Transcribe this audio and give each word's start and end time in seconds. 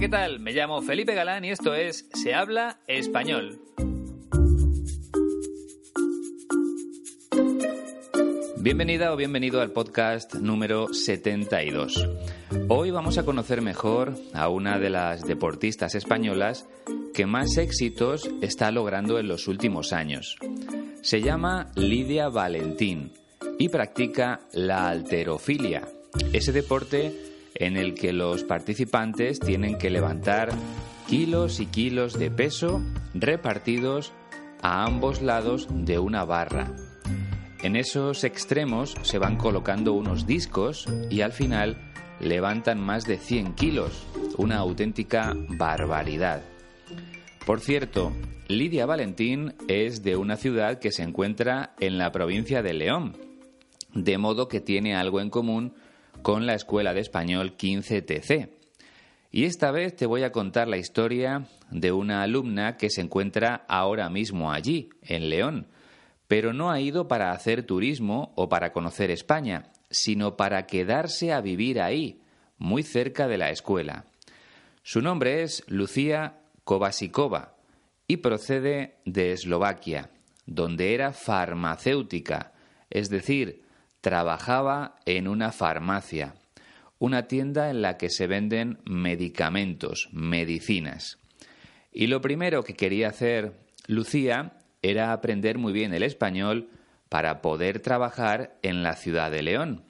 ¿Qué 0.00 0.08
tal? 0.08 0.38
Me 0.38 0.52
llamo 0.52 0.80
Felipe 0.80 1.12
Galán 1.14 1.44
y 1.44 1.50
esto 1.50 1.74
es 1.74 2.08
Se 2.12 2.32
habla 2.32 2.78
español. 2.86 3.60
Bienvenida 8.58 9.12
o 9.12 9.16
bienvenido 9.16 9.60
al 9.60 9.72
podcast 9.72 10.34
número 10.34 10.92
72. 10.92 12.08
Hoy 12.68 12.92
vamos 12.92 13.18
a 13.18 13.24
conocer 13.24 13.60
mejor 13.60 14.14
a 14.34 14.48
una 14.48 14.78
de 14.78 14.90
las 14.90 15.26
deportistas 15.26 15.96
españolas 15.96 16.68
que 17.12 17.26
más 17.26 17.56
éxitos 17.56 18.30
está 18.40 18.70
logrando 18.70 19.18
en 19.18 19.26
los 19.26 19.48
últimos 19.48 19.92
años. 19.92 20.36
Se 21.02 21.22
llama 21.22 21.72
Lidia 21.74 22.28
Valentín 22.28 23.12
y 23.58 23.68
practica 23.68 24.40
la 24.52 24.90
alterofilia, 24.90 25.88
ese 26.32 26.52
deporte 26.52 27.27
en 27.58 27.76
el 27.76 27.94
que 27.94 28.12
los 28.12 28.44
participantes 28.44 29.40
tienen 29.40 29.78
que 29.78 29.90
levantar 29.90 30.50
kilos 31.06 31.60
y 31.60 31.66
kilos 31.66 32.18
de 32.18 32.30
peso 32.30 32.80
repartidos 33.14 34.12
a 34.62 34.84
ambos 34.84 35.22
lados 35.22 35.68
de 35.70 35.98
una 35.98 36.24
barra. 36.24 36.70
En 37.62 37.74
esos 37.74 38.22
extremos 38.24 38.94
se 39.02 39.18
van 39.18 39.36
colocando 39.36 39.92
unos 39.92 40.26
discos 40.26 40.86
y 41.10 41.22
al 41.22 41.32
final 41.32 41.76
levantan 42.20 42.80
más 42.80 43.04
de 43.04 43.18
100 43.18 43.54
kilos, 43.54 44.06
una 44.36 44.58
auténtica 44.58 45.34
barbaridad. 45.48 46.42
Por 47.44 47.60
cierto, 47.60 48.12
Lidia 48.46 48.86
Valentín 48.86 49.54
es 49.66 50.02
de 50.02 50.16
una 50.16 50.36
ciudad 50.36 50.78
que 50.78 50.92
se 50.92 51.02
encuentra 51.02 51.74
en 51.80 51.98
la 51.98 52.12
provincia 52.12 52.62
de 52.62 52.74
León, 52.74 53.16
de 53.94 54.18
modo 54.18 54.48
que 54.48 54.60
tiene 54.60 54.94
algo 54.94 55.20
en 55.20 55.30
común 55.30 55.74
con 56.22 56.46
la 56.46 56.54
Escuela 56.54 56.94
de 56.94 57.00
Español 57.00 57.56
15TC. 57.56 58.50
Y 59.30 59.44
esta 59.44 59.70
vez 59.70 59.94
te 59.94 60.06
voy 60.06 60.22
a 60.22 60.32
contar 60.32 60.68
la 60.68 60.78
historia 60.78 61.46
de 61.70 61.92
una 61.92 62.22
alumna 62.22 62.76
que 62.76 62.90
se 62.90 63.02
encuentra 63.02 63.64
ahora 63.68 64.08
mismo 64.08 64.52
allí, 64.52 64.88
en 65.02 65.28
León, 65.28 65.68
pero 66.26 66.52
no 66.52 66.70
ha 66.70 66.80
ido 66.80 67.08
para 67.08 67.32
hacer 67.32 67.62
turismo 67.64 68.32
o 68.36 68.48
para 68.48 68.72
conocer 68.72 69.10
España, 69.10 69.70
sino 69.90 70.36
para 70.36 70.66
quedarse 70.66 71.32
a 71.32 71.40
vivir 71.40 71.80
ahí, 71.80 72.22
muy 72.56 72.82
cerca 72.82 73.28
de 73.28 73.38
la 73.38 73.50
escuela. 73.50 74.04
Su 74.82 75.02
nombre 75.02 75.42
es 75.42 75.62
Lucía 75.68 76.40
Kovasikova 76.64 77.56
y 78.06 78.18
procede 78.18 78.96
de 79.04 79.32
Eslovaquia, 79.32 80.10
donde 80.46 80.94
era 80.94 81.12
farmacéutica, 81.12 82.52
es 82.90 83.10
decir, 83.10 83.67
trabajaba 84.00 84.96
en 85.06 85.28
una 85.28 85.52
farmacia, 85.52 86.34
una 86.98 87.28
tienda 87.28 87.70
en 87.70 87.82
la 87.82 87.96
que 87.96 88.10
se 88.10 88.26
venden 88.26 88.78
medicamentos, 88.84 90.08
medicinas. 90.12 91.18
Y 91.92 92.06
lo 92.06 92.20
primero 92.20 92.62
que 92.62 92.74
quería 92.74 93.08
hacer 93.08 93.54
Lucía 93.86 94.52
era 94.82 95.12
aprender 95.12 95.58
muy 95.58 95.72
bien 95.72 95.94
el 95.94 96.02
español 96.02 96.70
para 97.08 97.40
poder 97.40 97.80
trabajar 97.80 98.58
en 98.62 98.82
la 98.82 98.94
ciudad 98.94 99.30
de 99.30 99.42
León. 99.42 99.84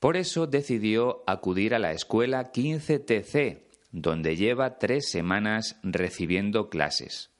Por 0.00 0.16
eso 0.16 0.46
decidió 0.46 1.22
acudir 1.26 1.74
a 1.74 1.78
la 1.78 1.92
escuela 1.92 2.52
15TC, 2.52 3.62
donde 3.92 4.36
lleva 4.36 4.78
tres 4.78 5.10
semanas 5.10 5.78
recibiendo 5.82 6.68
clases. 6.68 7.30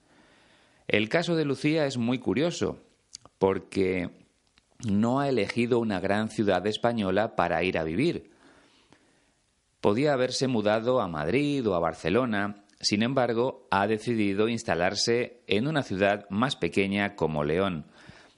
El 0.89 1.09
caso 1.09 1.35
de 1.35 1.45
Lucía 1.45 1.87
es 1.87 1.97
muy 1.97 2.19
curioso, 2.19 2.79
porque 3.39 4.11
no 4.85 5.21
ha 5.21 5.29
elegido 5.29 5.79
una 5.79 6.01
gran 6.01 6.29
ciudad 6.29 6.67
española 6.67 7.37
para 7.37 7.63
ir 7.63 7.79
a 7.79 7.85
vivir. 7.85 8.31
Podía 9.81 10.13
haberse 10.13 10.49
mudado 10.49 11.01
a 11.01 11.09
Madrid 11.09 11.67
o 11.69 11.75
a 11.75 11.81
Barcelona, 11.81 12.65
sin 12.81 13.03
embargo, 13.03 13.67
ha 13.71 13.87
decidido 13.87 14.49
instalarse 14.49 15.43
en 15.47 15.67
una 15.67 15.83
ciudad 15.83 16.27
más 16.29 16.57
pequeña 16.57 17.15
como 17.15 17.45
León, 17.45 17.87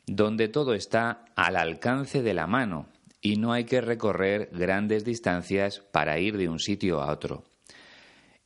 donde 0.06 0.48
todo 0.48 0.74
está 0.74 1.24
al 1.34 1.56
alcance 1.56 2.22
de 2.22 2.34
la 2.34 2.46
mano 2.46 2.86
y 3.20 3.36
no 3.36 3.52
hay 3.52 3.64
que 3.64 3.80
recorrer 3.80 4.48
grandes 4.52 5.04
distancias 5.04 5.80
para 5.90 6.18
ir 6.18 6.36
de 6.36 6.48
un 6.48 6.60
sitio 6.60 7.00
a 7.00 7.12
otro. 7.12 7.44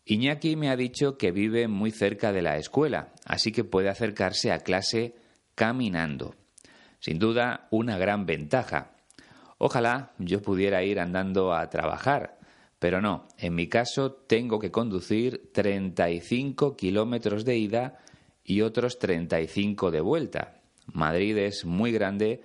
Iñaki 0.04 0.56
me 0.56 0.70
ha 0.70 0.76
dicho 0.76 1.16
que 1.16 1.30
vive 1.30 1.69
muy 1.69 1.91
cerca 1.91 2.32
de 2.32 2.42
la 2.42 2.56
escuela, 2.56 3.12
así 3.24 3.53
que 3.53 3.64
puede 3.64 3.88
acercarse 3.88 4.50
a 4.50 4.59
clase 4.60 5.14
caminando. 5.54 6.34
Sin 7.02 7.18
duda, 7.18 7.66
una 7.72 7.98
gran 7.98 8.26
ventaja. 8.26 8.92
Ojalá 9.58 10.12
yo 10.18 10.40
pudiera 10.40 10.84
ir 10.84 11.00
andando 11.00 11.52
a 11.52 11.68
trabajar, 11.68 12.38
pero 12.78 13.00
no, 13.00 13.26
en 13.38 13.56
mi 13.56 13.66
caso 13.66 14.12
tengo 14.12 14.60
que 14.60 14.70
conducir 14.70 15.50
35 15.52 16.76
kilómetros 16.76 17.44
de 17.44 17.56
ida 17.56 17.98
y 18.44 18.60
otros 18.60 19.00
35 19.00 19.91
de 19.91 20.00
vuelta. 20.00 20.60
Madrid 20.92 21.36
es 21.38 21.64
muy 21.64 21.91
grande 21.91 22.44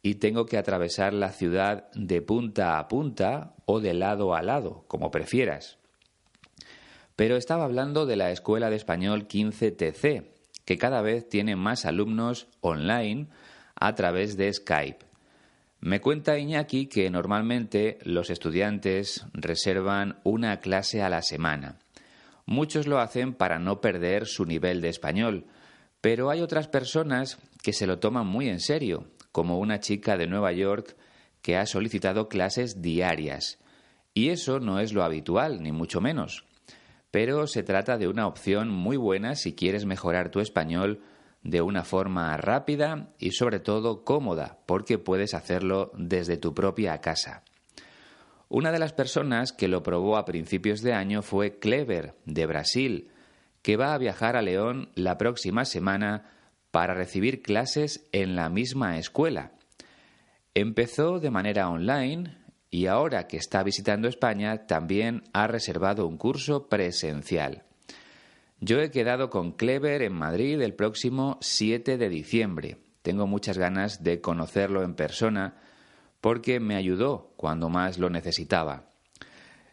y 0.00 0.14
tengo 0.14 0.46
que 0.46 0.58
atravesar 0.58 1.12
la 1.12 1.32
ciudad 1.32 1.90
de 1.92 2.22
punta 2.22 2.78
a 2.78 2.86
punta 2.86 3.56
o 3.66 3.80
de 3.80 3.94
lado 3.94 4.32
a 4.36 4.42
lado, 4.42 4.84
como 4.86 5.10
prefieras. 5.10 5.78
Pero 7.16 7.36
estaba 7.36 7.64
hablando 7.64 8.06
de 8.06 8.14
la 8.14 8.30
Escuela 8.30 8.70
de 8.70 8.76
Español 8.76 9.26
15TC, 9.26 10.28
que 10.64 10.78
cada 10.78 11.02
vez 11.02 11.28
tiene 11.28 11.56
más 11.56 11.84
alumnos 11.84 12.46
online 12.60 13.26
a 13.80 13.94
través 13.94 14.36
de 14.36 14.52
Skype. 14.52 15.04
Me 15.80 16.00
cuenta 16.00 16.38
Iñaki 16.38 16.86
que 16.86 17.08
normalmente 17.08 17.98
los 18.02 18.30
estudiantes 18.30 19.24
reservan 19.32 20.18
una 20.24 20.58
clase 20.60 21.02
a 21.02 21.08
la 21.08 21.22
semana. 21.22 21.78
Muchos 22.46 22.86
lo 22.86 22.98
hacen 22.98 23.34
para 23.34 23.58
no 23.58 23.80
perder 23.80 24.26
su 24.26 24.44
nivel 24.44 24.80
de 24.80 24.88
español, 24.88 25.44
pero 26.00 26.30
hay 26.30 26.40
otras 26.40 26.66
personas 26.66 27.38
que 27.62 27.72
se 27.72 27.86
lo 27.86 27.98
toman 27.98 28.26
muy 28.26 28.48
en 28.48 28.60
serio, 28.60 29.06
como 29.32 29.58
una 29.58 29.78
chica 29.80 30.16
de 30.16 30.26
Nueva 30.26 30.52
York 30.52 30.96
que 31.42 31.56
ha 31.56 31.66
solicitado 31.66 32.28
clases 32.28 32.82
diarias. 32.82 33.58
Y 34.14 34.30
eso 34.30 34.58
no 34.58 34.80
es 34.80 34.92
lo 34.92 35.04
habitual, 35.04 35.62
ni 35.62 35.70
mucho 35.70 36.00
menos. 36.00 36.44
Pero 37.10 37.46
se 37.46 37.62
trata 37.62 37.98
de 37.98 38.08
una 38.08 38.26
opción 38.26 38.68
muy 38.68 38.96
buena 38.96 39.36
si 39.36 39.54
quieres 39.54 39.86
mejorar 39.86 40.30
tu 40.30 40.40
español 40.40 41.02
de 41.48 41.62
una 41.62 41.82
forma 41.82 42.36
rápida 42.36 43.08
y 43.18 43.32
sobre 43.32 43.58
todo 43.58 44.04
cómoda, 44.04 44.58
porque 44.66 44.98
puedes 44.98 45.32
hacerlo 45.32 45.90
desde 45.96 46.36
tu 46.36 46.54
propia 46.54 47.00
casa. 47.00 47.42
Una 48.50 48.70
de 48.70 48.78
las 48.78 48.92
personas 48.92 49.52
que 49.52 49.66
lo 49.66 49.82
probó 49.82 50.18
a 50.18 50.26
principios 50.26 50.82
de 50.82 50.92
año 50.92 51.22
fue 51.22 51.58
Clever, 51.58 52.16
de 52.26 52.44
Brasil, 52.44 53.10
que 53.62 53.76
va 53.76 53.94
a 53.94 53.98
viajar 53.98 54.36
a 54.36 54.42
León 54.42 54.90
la 54.94 55.16
próxima 55.16 55.64
semana 55.64 56.30
para 56.70 56.92
recibir 56.92 57.40
clases 57.40 58.06
en 58.12 58.36
la 58.36 58.50
misma 58.50 58.98
escuela. 58.98 59.52
Empezó 60.52 61.18
de 61.18 61.30
manera 61.30 61.70
online 61.70 62.36
y 62.70 62.86
ahora 62.86 63.26
que 63.26 63.38
está 63.38 63.62
visitando 63.62 64.06
España 64.06 64.66
también 64.66 65.24
ha 65.32 65.46
reservado 65.46 66.06
un 66.06 66.18
curso 66.18 66.68
presencial. 66.68 67.67
Yo 68.60 68.80
he 68.80 68.90
quedado 68.90 69.30
con 69.30 69.52
Clever 69.52 70.02
en 70.02 70.14
Madrid 70.14 70.60
el 70.60 70.74
próximo 70.74 71.38
7 71.40 71.96
de 71.96 72.08
diciembre. 72.08 72.78
Tengo 73.02 73.28
muchas 73.28 73.56
ganas 73.56 74.02
de 74.02 74.20
conocerlo 74.20 74.82
en 74.82 74.94
persona 74.94 75.54
porque 76.20 76.58
me 76.58 76.74
ayudó 76.74 77.32
cuando 77.36 77.68
más 77.68 77.98
lo 77.98 78.10
necesitaba. 78.10 78.90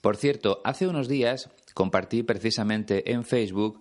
Por 0.01 0.17
cierto, 0.17 0.61
hace 0.65 0.89
unos 0.89 1.07
días 1.07 1.49
compartí 1.75 2.23
precisamente 2.23 3.13
en 3.13 3.25
Facebook 3.25 3.81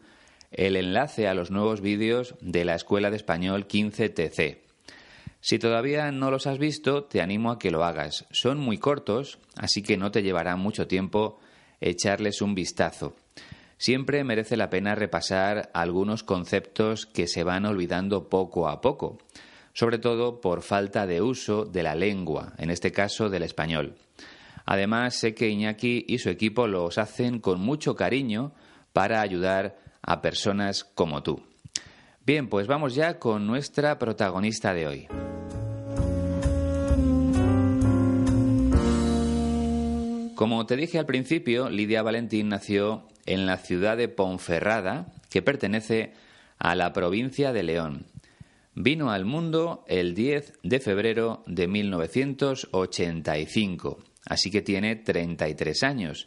el 0.52 0.76
enlace 0.76 1.28
a 1.28 1.34
los 1.34 1.52
nuevos 1.52 1.82
vídeos 1.82 2.36
de 2.42 2.66
la 2.66 2.76
Escuela 2.76 3.10
de 3.10 3.18
Español 3.18 3.68
15TC. 3.68 4.58
Si 5.42 5.60
todavía 5.60 6.12
no 6.12 6.32
los 6.32 6.48
has 6.48 6.58
visto, 6.58 7.04
te 7.04 7.22
animo 7.22 7.52
a 7.52 7.60
que 7.60 7.72
lo 7.72 7.84
hagas. 7.84 8.26
Son 8.32 8.60
muy 8.60 8.78
cortos, 8.78 9.40
así 9.56 9.82
que 9.82 9.98
no 9.98 10.12
te 10.12 10.24
llevará 10.24 10.56
mucho 10.56 10.88
tiempo 10.88 11.40
echarles 11.82 12.42
un 12.42 12.56
vistazo. 12.56 13.16
Siempre 13.78 14.24
merece 14.24 14.56
la 14.56 14.70
pena 14.70 14.96
repasar 14.96 15.70
algunos 15.74 16.24
conceptos 16.24 17.06
que 17.06 17.28
se 17.28 17.44
van 17.44 17.66
olvidando 17.66 18.30
poco 18.30 18.70
a 18.70 18.80
poco, 18.80 19.18
sobre 19.74 19.98
todo 19.98 20.40
por 20.40 20.62
falta 20.62 21.06
de 21.06 21.22
uso 21.22 21.66
de 21.66 21.84
la 21.84 21.96
lengua, 21.96 22.54
en 22.58 22.70
este 22.70 22.94
caso 22.94 23.30
del 23.30 23.44
español. 23.44 23.96
Además, 24.66 25.16
sé 25.16 25.34
que 25.34 25.50
Iñaki 25.50 26.06
y 26.08 26.20
su 26.20 26.30
equipo 26.30 26.68
los 26.68 26.98
hacen 26.98 27.40
con 27.40 27.60
mucho 27.60 27.96
cariño 27.96 28.54
para 28.94 29.22
ayudar 29.22 29.78
a 30.02 30.22
personas 30.22 30.84
como 30.84 31.24
tú. 31.24 31.44
Bien, 32.26 32.48
pues 32.48 32.68
vamos 32.68 32.96
ya 32.96 33.20
con 33.20 33.46
nuestra 33.46 34.00
protagonista 34.00 34.74
de 34.74 34.88
hoy. 34.88 35.08
Como 40.36 40.66
te 40.66 40.76
dije 40.76 41.00
al 41.00 41.06
principio, 41.06 41.70
Lidia 41.70 42.02
Valentín 42.02 42.50
nació 42.50 43.08
en 43.26 43.46
la 43.46 43.58
ciudad 43.58 43.98
de 43.98 44.08
Ponferrada, 44.08 45.08
que 45.30 45.42
pertenece 45.42 46.14
a 46.58 46.76
la 46.76 46.94
provincia 46.94 47.54
de 47.54 47.64
León. 47.64 48.06
Vino 48.76 49.12
al 49.12 49.26
mundo 49.26 49.84
el 49.88 50.16
10 50.16 50.60
de 50.64 50.80
febrero 50.80 51.44
de 51.46 51.68
1985 51.68 54.00
así 54.26 54.52
que 54.52 54.62
tiene 54.62 54.96
33 54.96 55.84
años, 55.84 56.26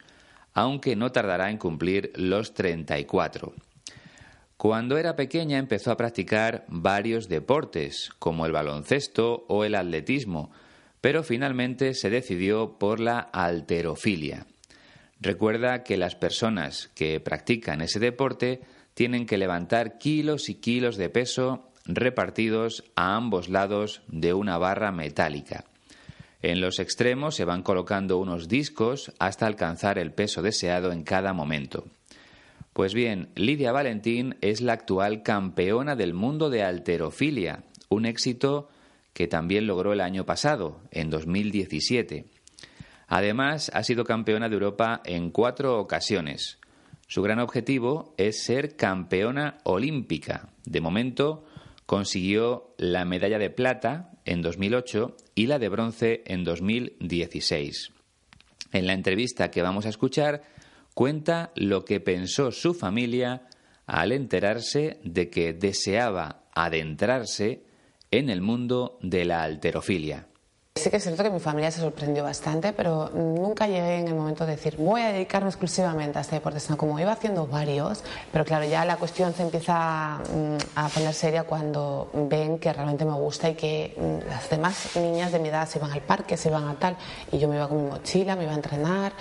aunque 0.54 0.96
no 0.96 1.12
tardará 1.12 1.50
en 1.50 1.58
cumplir 1.58 2.12
los 2.16 2.54
34. 2.54 3.54
Cuando 4.56 4.96
era 4.96 5.16
pequeña 5.16 5.58
empezó 5.58 5.90
a 5.90 5.96
practicar 5.96 6.64
varios 6.68 7.28
deportes, 7.28 8.10
como 8.18 8.46
el 8.46 8.52
baloncesto 8.52 9.44
o 9.48 9.64
el 9.64 9.74
atletismo, 9.74 10.50
pero 11.02 11.22
finalmente 11.22 11.92
se 11.94 12.08
decidió 12.08 12.78
por 12.78 13.00
la 13.00 13.18
alterofilia. 13.18 14.46
Recuerda 15.20 15.82
que 15.82 15.96
las 15.96 16.14
personas 16.14 16.90
que 16.94 17.20
practican 17.20 17.80
ese 17.82 18.00
deporte 18.00 18.60
tienen 18.94 19.26
que 19.26 19.38
levantar 19.38 19.98
kilos 19.98 20.48
y 20.48 20.54
kilos 20.54 20.96
de 20.96 21.10
peso 21.10 21.70
repartidos 21.84 22.84
a 22.96 23.14
ambos 23.14 23.48
lados 23.48 24.02
de 24.08 24.32
una 24.34 24.58
barra 24.58 24.90
metálica. 24.90 25.64
En 26.42 26.60
los 26.60 26.78
extremos 26.78 27.34
se 27.34 27.44
van 27.44 27.62
colocando 27.62 28.18
unos 28.18 28.48
discos 28.48 29.12
hasta 29.18 29.46
alcanzar 29.46 29.98
el 29.98 30.12
peso 30.12 30.42
deseado 30.42 30.92
en 30.92 31.02
cada 31.02 31.32
momento. 31.32 31.84
Pues 32.72 32.92
bien, 32.92 33.30
Lidia 33.36 33.72
Valentín 33.72 34.36
es 34.42 34.60
la 34.60 34.74
actual 34.74 35.22
campeona 35.22 35.96
del 35.96 36.12
mundo 36.12 36.50
de 36.50 36.62
alterofilia, 36.62 37.62
un 37.88 38.04
éxito 38.04 38.68
que 39.14 39.28
también 39.28 39.66
logró 39.66 39.94
el 39.94 40.02
año 40.02 40.26
pasado, 40.26 40.78
en 40.90 41.08
2017. 41.08 42.26
Además, 43.08 43.70
ha 43.72 43.82
sido 43.82 44.04
campeona 44.04 44.48
de 44.48 44.54
Europa 44.54 45.00
en 45.06 45.30
cuatro 45.30 45.78
ocasiones. 45.80 46.58
Su 47.06 47.22
gran 47.22 47.38
objetivo 47.38 48.12
es 48.18 48.44
ser 48.44 48.76
campeona 48.76 49.56
olímpica. 49.64 50.50
De 50.66 50.82
momento, 50.82 51.46
consiguió 51.86 52.74
la 52.76 53.06
medalla 53.06 53.38
de 53.38 53.48
plata 53.48 54.10
en 54.26 54.42
2008 54.42 55.16
y 55.34 55.46
la 55.46 55.58
de 55.58 55.68
bronce 55.68 56.22
en 56.26 56.44
2016. 56.44 57.92
En 58.72 58.86
la 58.86 58.92
entrevista 58.92 59.50
que 59.50 59.62
vamos 59.62 59.86
a 59.86 59.88
escuchar, 59.88 60.42
cuenta 60.92 61.52
lo 61.54 61.84
que 61.84 62.00
pensó 62.00 62.50
su 62.52 62.74
familia 62.74 63.48
al 63.86 64.12
enterarse 64.12 64.98
de 65.04 65.30
que 65.30 65.52
deseaba 65.52 66.44
adentrarse 66.52 67.62
en 68.10 68.28
el 68.28 68.40
mundo 68.40 68.98
de 69.00 69.24
la 69.24 69.42
alterofilia. 69.42 70.26
Sí 70.76 70.90
que 70.90 70.98
es 70.98 71.04
cierto 71.04 71.22
que 71.22 71.30
mi 71.30 71.40
familia 71.40 71.70
se 71.70 71.80
sorprendió 71.80 72.22
bastante, 72.22 72.74
pero 72.74 73.10
nunca 73.14 73.66
llegué 73.66 73.98
en 73.98 74.08
el 74.08 74.14
momento 74.14 74.44
de 74.44 74.52
decir 74.52 74.76
voy 74.76 75.00
a 75.00 75.08
dedicarme 75.08 75.48
exclusivamente 75.48 76.18
a 76.18 76.20
este 76.20 76.34
deporte, 76.34 76.60
sino 76.60 76.76
como 76.76 77.00
iba 77.00 77.12
haciendo 77.12 77.46
varios, 77.46 78.04
pero 78.30 78.44
claro, 78.44 78.66
ya 78.66 78.84
la 78.84 78.98
cuestión 78.98 79.32
se 79.32 79.42
empieza 79.42 80.18
mm, 80.18 80.56
a 80.74 80.88
poner 80.90 81.14
seria 81.14 81.44
cuando 81.44 82.10
ven 82.12 82.58
que 82.58 82.70
realmente 82.74 83.06
me 83.06 83.14
gusta 83.14 83.48
y 83.48 83.54
que 83.54 83.94
mm, 83.96 84.28
las 84.28 84.50
demás 84.50 84.96
niñas 84.96 85.32
de 85.32 85.38
mi 85.38 85.48
edad 85.48 85.66
se 85.66 85.78
iban 85.78 85.92
al 85.92 86.02
parque, 86.02 86.36
se 86.36 86.50
iban 86.50 86.68
a 86.68 86.78
tal, 86.78 86.98
y 87.32 87.38
yo 87.38 87.48
me 87.48 87.56
iba 87.56 87.68
con 87.68 87.82
mi 87.82 87.90
mochila, 87.90 88.36
me 88.36 88.42
iba 88.42 88.52
a 88.52 88.56
entrenar. 88.56 89.12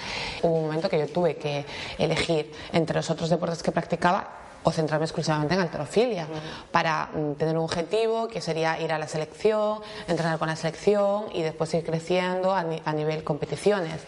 Hubo 0.44 0.56
un 0.58 0.66
momento 0.66 0.90
que 0.90 1.00
yo 1.00 1.08
tuve 1.08 1.38
que 1.38 1.66
elegir 1.98 2.52
entre 2.74 2.98
los 2.98 3.10
otros 3.10 3.30
deportes 3.30 3.64
que 3.64 3.72
practicaba 3.72 4.45
o 4.66 4.72
centrarme 4.72 5.06
exclusivamente 5.06 5.54
en 5.54 5.62
alterofilia 5.62 6.28
para 6.72 7.10
mm, 7.14 7.34
tener 7.36 7.56
un 7.56 7.64
objetivo 7.64 8.28
que 8.28 8.42
sería 8.42 8.82
ir 8.82 8.92
a 8.92 8.98
la 8.98 9.08
selección, 9.08 9.80
entrenar 10.08 10.40
con 10.40 10.48
la 10.48 10.56
selección 10.56 11.26
y 11.34 11.44
después 11.44 11.74
ir 11.76 11.86
creciendo 11.86 12.52
a, 12.52 12.64
nivel 12.64 13.24
competiciones. 13.24 14.02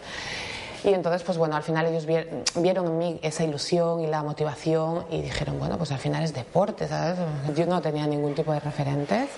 Y 0.84 0.88
entonces, 0.88 1.22
pues 1.22 1.38
bueno, 1.38 1.56
al 1.56 1.62
final 1.62 1.86
ellos 1.86 2.06
vieron 2.06 2.86
en 2.86 2.98
mí 2.98 3.20
esa 3.22 3.44
ilusión 3.44 4.00
y 4.00 4.06
la 4.06 4.22
motivación 4.22 5.06
y 5.10 5.22
dijeron, 5.22 5.58
bueno, 5.58 5.78
pues 5.78 5.92
al 5.92 5.98
final 5.98 6.24
es 6.24 6.34
deporte, 6.34 6.88
¿sabes? 6.88 7.18
Yo 7.56 7.66
no 7.66 7.80
tenía 7.80 8.06
ningún 8.06 8.34
tipo 8.34 8.52
de 8.52 8.60
referentes. 8.60 9.28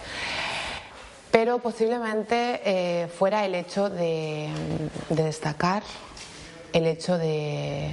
Pero 1.30 1.58
posiblemente 1.58 2.60
eh, 2.64 3.08
fuera 3.08 3.44
el 3.44 3.54
hecho 3.54 3.88
de 3.88 4.48
destacar, 5.10 5.82
el 6.72 6.86
hecho 6.86 7.16
de, 7.16 7.90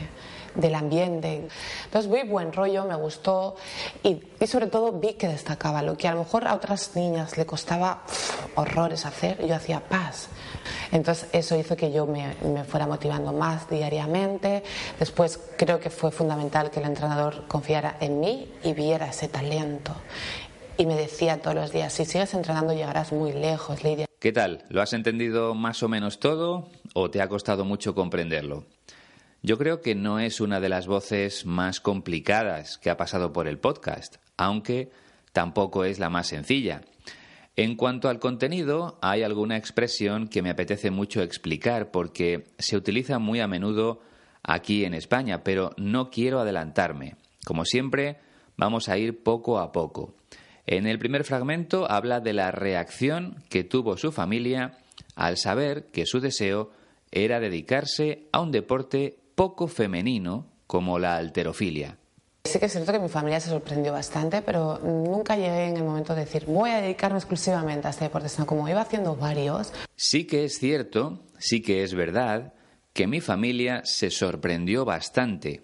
del 0.57 0.75
ambiente. 0.75 1.47
Entonces 1.85 2.11
vi 2.11 2.27
buen 2.27 2.51
rollo, 2.51 2.83
me 2.85 2.95
gustó 2.95 3.55
y, 4.03 4.21
sobre 4.45 4.67
todo 4.67 4.91
vi 4.91 5.13
que 5.13 5.27
destacaba 5.27 5.81
lo 5.81 5.95
que 5.95 6.07
a 6.07 6.13
lo 6.13 6.19
mejor 6.19 6.47
a 6.47 6.55
otras 6.55 6.95
niñas 6.95 7.37
le 7.37 7.45
costaba 7.45 8.03
horrores 8.55 9.05
hacer, 9.05 9.45
yo 9.45 9.55
hacía 9.55 9.79
paz. 9.79 10.29
Entonces 10.91 11.29
eso 11.31 11.55
hizo 11.55 11.75
que 11.75 11.91
yo 11.91 12.05
me, 12.05 12.35
me, 12.43 12.63
fuera 12.63 12.87
motivando 12.87 13.31
más 13.31 13.69
diariamente. 13.69 14.63
Después 14.99 15.39
creo 15.57 15.79
que 15.79 15.89
fue 15.89 16.11
fundamental 16.11 16.71
que 16.71 16.79
el 16.79 16.87
entrenador 16.87 17.47
confiara 17.47 17.97
en 17.99 18.19
mí 18.19 18.51
y 18.63 18.73
viera 18.73 19.07
ese 19.07 19.27
talento. 19.27 19.93
Y 20.77 20.85
me 20.85 20.95
decía 20.95 21.41
todos 21.41 21.55
los 21.55 21.71
días, 21.71 21.93
si 21.93 22.05
sigues 22.05 22.33
entrenando 22.33 22.73
llegarás 22.73 23.11
muy 23.11 23.33
lejos, 23.33 23.83
Lidia. 23.83 24.05
¿Qué 24.19 24.31
tal? 24.31 24.63
¿Lo 24.69 24.81
has 24.81 24.93
entendido 24.93 25.53
más 25.53 25.81
o 25.83 25.89
menos 25.89 26.19
todo 26.19 26.69
o 26.93 27.09
te 27.09 27.21
ha 27.21 27.27
costado 27.27 27.65
mucho 27.65 27.93
comprenderlo? 27.93 28.65
Yo 29.43 29.57
creo 29.57 29.81
que 29.81 29.95
no 29.95 30.19
es 30.19 30.41
una 30.41 30.59
de 30.59 30.69
las 30.69 30.87
voces 30.87 31.45
más 31.45 31.79
complicadas 31.79 32.77
que 32.77 32.89
ha 32.89 32.97
pasado 32.97 33.31
por 33.33 33.47
el 33.47 33.59
podcast, 33.59 34.17
aunque 34.35 34.91
tampoco 35.31 35.85
es 35.85 35.99
la 35.99 36.09
más 36.09 36.27
sencilla. 36.27 36.81
En 37.55 37.75
cuanto 37.75 38.09
al 38.09 38.19
contenido, 38.19 38.97
hay 39.01 39.23
alguna 39.23 39.57
expresión 39.57 40.27
que 40.27 40.41
me 40.41 40.49
apetece 40.49 40.91
mucho 40.91 41.21
explicar 41.21 41.91
porque 41.91 42.45
se 42.57 42.77
utiliza 42.77 43.19
muy 43.19 43.39
a 43.39 43.47
menudo 43.47 44.01
aquí 44.43 44.85
en 44.85 44.93
España, 44.93 45.43
pero 45.43 45.71
no 45.77 46.09
quiero 46.09 46.39
adelantarme. 46.39 47.15
Como 47.45 47.65
siempre, 47.65 48.17
vamos 48.57 48.89
a 48.89 48.97
ir 48.97 49.23
poco 49.23 49.59
a 49.59 49.71
poco. 49.71 50.15
En 50.65 50.85
el 50.85 50.99
primer 50.99 51.23
fragmento 51.23 51.89
habla 51.89 52.19
de 52.19 52.33
la 52.33 52.51
reacción 52.51 53.43
que 53.49 53.63
tuvo 53.63 53.97
su 53.97 54.11
familia 54.11 54.77
al 55.15 55.37
saber 55.37 55.85
que 55.91 56.05
su 56.05 56.19
deseo 56.19 56.71
era 57.11 57.39
dedicarse 57.39 58.27
a 58.31 58.41
un 58.41 58.51
deporte 58.51 59.17
poco 59.37 59.67
femenino 59.67 60.47
como 60.65 60.97
la 60.97 61.15
alterofilia. 61.15 61.95
Sí 62.45 62.57
que 62.57 62.65
es 62.65 62.71
cierto 62.71 62.91
que 62.91 62.97
mi 62.97 63.07
familia 63.07 63.39
se 63.39 63.51
sorprendió 63.51 63.93
bastante, 63.93 64.41
pero 64.41 64.79
nunca 64.79 65.35
llegué 65.35 65.65
en 65.67 65.77
el 65.77 65.83
momento 65.83 66.15
de 66.15 66.21
decir 66.21 66.45
voy 66.47 66.71
a 66.71 66.81
dedicarme 66.81 67.19
exclusivamente 67.19 67.85
a 67.85 67.91
este 67.91 68.05
deporte, 68.05 68.29
sino 68.29 68.47
como 68.47 68.67
iba 68.67 68.81
haciendo 68.81 69.15
varios. 69.15 69.71
Sí 69.95 70.25
que 70.25 70.43
es 70.43 70.57
cierto, 70.57 71.19
sí 71.37 71.61
que 71.61 71.83
es 71.83 71.93
verdad 71.93 72.55
que 72.93 73.05
mi 73.05 73.21
familia 73.21 73.83
se 73.85 74.09
sorprendió 74.09 74.85
bastante. 74.85 75.61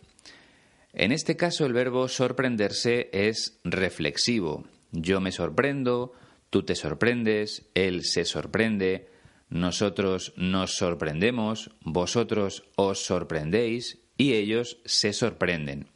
En 0.94 1.12
este 1.12 1.36
caso 1.36 1.66
el 1.66 1.74
verbo 1.74 2.08
sorprenderse 2.08 3.10
es 3.12 3.58
reflexivo. 3.64 4.66
Yo 4.92 5.20
me 5.20 5.32
sorprendo, 5.32 6.14
tú 6.52 6.62
te 6.62 6.76
sorprendes, 6.76 7.64
él 7.74 8.04
se 8.04 8.24
sorprende, 8.24 9.10
nosotros 9.54 10.34
nos 10.36 10.78
sorprendemos, 10.78 11.70
vosotros 11.82 12.64
os 12.76 13.06
sorprendéis 13.06 14.00
y 14.18 14.34
ellos 14.34 14.80
se 14.84 15.14
sorprenden. 15.14 15.90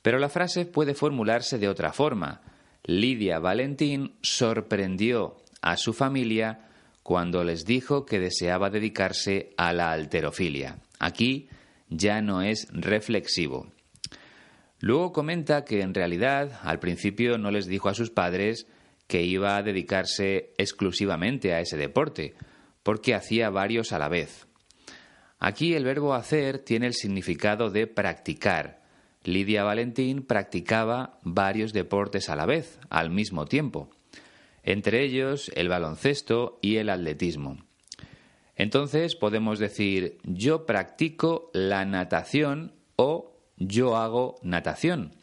Pero 0.00 0.18
la 0.18 0.30
frase 0.30 0.64
puede 0.64 0.94
formularse 0.94 1.58
de 1.58 1.68
otra 1.68 1.92
forma. 1.92 2.40
Lidia 2.84 3.38
Valentín 3.38 4.14
sorprendió 4.22 5.36
a 5.60 5.76
su 5.76 5.92
familia 5.92 6.70
cuando 7.02 7.44
les 7.44 7.66
dijo 7.66 8.06
que 8.06 8.18
deseaba 8.18 8.70
dedicarse 8.70 9.52
a 9.58 9.74
la 9.74 9.92
alterofilia. 9.92 10.78
Aquí 10.98 11.50
ya 11.90 12.22
no 12.22 12.40
es 12.40 12.66
reflexivo. 12.70 13.70
Luego 14.78 15.12
comenta 15.12 15.66
que 15.66 15.82
en 15.82 15.92
realidad 15.92 16.58
al 16.62 16.78
principio 16.78 17.36
no 17.36 17.50
les 17.50 17.66
dijo 17.66 17.90
a 17.90 17.94
sus 17.94 18.08
padres 18.08 18.66
que 19.06 19.22
iba 19.22 19.58
a 19.58 19.62
dedicarse 19.62 20.54
exclusivamente 20.56 21.52
a 21.52 21.60
ese 21.60 21.76
deporte, 21.76 22.34
porque 22.82 23.14
hacía 23.14 23.50
varios 23.50 23.92
a 23.92 23.98
la 23.98 24.08
vez. 24.08 24.46
Aquí 25.38 25.74
el 25.74 25.84
verbo 25.84 26.14
hacer 26.14 26.58
tiene 26.58 26.86
el 26.86 26.94
significado 26.94 27.70
de 27.70 27.86
practicar, 27.86 28.80
Lidia 29.24 29.64
Valentín 29.64 30.22
practicaba 30.22 31.18
varios 31.22 31.74
deportes 31.74 32.30
a 32.30 32.36
la 32.36 32.46
vez, 32.46 32.78
al 32.88 33.10
mismo 33.10 33.44
tiempo, 33.44 33.90
entre 34.62 35.04
ellos 35.04 35.50
el 35.56 35.68
baloncesto 35.68 36.58
y 36.62 36.76
el 36.76 36.88
atletismo. 36.88 37.58
Entonces 38.56 39.16
podemos 39.16 39.58
decir 39.58 40.18
yo 40.24 40.64
practico 40.64 41.50
la 41.52 41.84
natación 41.84 42.72
o 42.96 43.36
yo 43.56 43.96
hago 43.96 44.36
natación, 44.42 45.14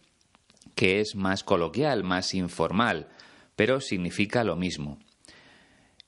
que 0.75 0.99
es 0.99 1.15
más 1.15 1.43
coloquial, 1.43 2.03
más 2.03 2.35
informal, 2.35 3.07
pero 3.55 3.81
significa 3.81 4.43
lo 4.43 4.55
mismo. 4.55 4.99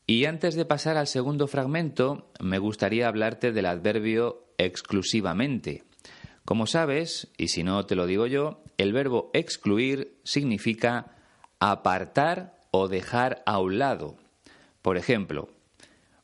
Y 0.09 0.25
antes 0.25 0.55
de 0.55 0.65
pasar 0.65 0.97
al 0.97 1.05
segundo 1.05 1.45
fragmento, 1.45 2.31
me 2.39 2.57
gustaría 2.57 3.07
hablarte 3.07 3.51
del 3.51 3.67
adverbio 3.67 4.43
exclusivamente, 4.57 5.83
como 6.45 6.65
sabes, 6.65 7.27
y 7.37 7.49
si 7.49 7.61
no 7.63 7.85
te 7.85 7.93
lo 7.93 8.07
digo 8.07 8.25
yo, 8.25 8.63
el 8.77 8.91
verbo 8.91 9.29
excluir 9.35 10.17
significa 10.23 11.11
apartar 11.59 12.59
o 12.71 12.87
dejar 12.87 13.43
a 13.45 13.59
un 13.59 13.77
lado. 13.77 14.17
Por 14.81 14.97
ejemplo, 14.97 15.49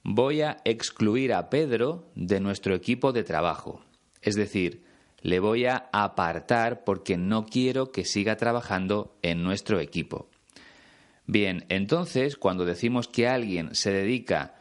voy 0.01 0.41
a 0.41 0.57
excluir 0.65 1.31
a 1.31 1.51
Pedro 1.51 2.09
de 2.15 2.39
nuestro 2.39 2.73
equipo 2.73 3.11
de 3.11 3.23
trabajo. 3.23 3.81
Es 4.23 4.33
decir, 4.33 4.83
le 5.21 5.39
voy 5.39 5.67
a 5.67 5.91
apartar 5.93 6.85
porque 6.85 7.17
no 7.17 7.45
quiero 7.45 7.91
que 7.91 8.03
siga 8.03 8.35
trabajando 8.35 9.15
en 9.21 9.43
nuestro 9.43 9.79
equipo. 9.79 10.27
Bien, 11.27 11.65
entonces, 11.69 12.35
cuando 12.35 12.65
decimos 12.65 13.07
que 13.07 13.27
alguien 13.27 13.73
se 13.73 13.91
dedica 13.91 14.55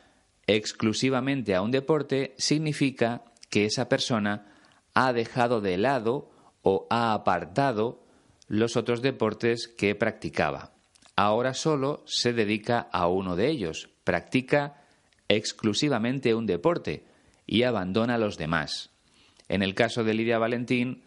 exclusivamente 0.46 1.54
a 1.54 1.62
un 1.62 1.70
deporte, 1.70 2.34
significa 2.38 3.24
que 3.50 3.66
esa 3.66 3.88
persona 3.88 4.46
ha 4.94 5.12
dejado 5.12 5.60
de 5.60 5.76
lado 5.76 6.30
o 6.62 6.86
ha 6.90 7.12
apartado 7.12 8.04
los 8.46 8.76
otros 8.76 9.02
deportes 9.02 9.68
que 9.68 9.94
practicaba. 9.94 10.72
Ahora 11.16 11.54
solo 11.54 12.02
se 12.06 12.32
dedica 12.32 12.88
a 12.92 13.06
uno 13.08 13.36
de 13.36 13.48
ellos, 13.48 13.90
practica 14.02 14.82
exclusivamente 15.28 16.34
un 16.34 16.46
deporte 16.46 17.04
y 17.46 17.62
abandona 17.62 18.18
los 18.18 18.36
demás. 18.36 18.90
En 19.48 19.62
el 19.62 19.74
caso 19.74 20.04
de 20.04 20.14
Lidia 20.14 20.38
Valentín, 20.38 21.04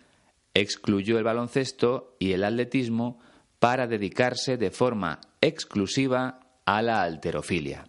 excluyó 0.53 1.17
el 1.17 1.23
baloncesto 1.23 2.15
y 2.19 2.33
el 2.33 2.43
atletismo 2.43 3.19
para 3.59 3.87
dedicarse 3.87 4.57
de 4.57 4.71
forma 4.71 5.21
exclusiva 5.41 6.39
a 6.65 6.81
la 6.81 7.01
alterofilia. 7.01 7.85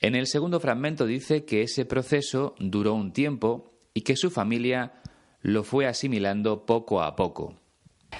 En 0.00 0.16
el 0.16 0.26
segundo 0.26 0.58
fragmento 0.58 1.06
dice 1.06 1.44
que 1.44 1.62
ese 1.62 1.84
proceso 1.84 2.54
duró 2.58 2.94
un 2.94 3.12
tiempo 3.12 3.72
y 3.94 4.00
que 4.00 4.16
su 4.16 4.30
familia 4.30 4.94
lo 5.42 5.62
fue 5.64 5.86
asimilando 5.86 6.66
poco 6.66 7.02
a 7.02 7.14
poco. 7.14 7.54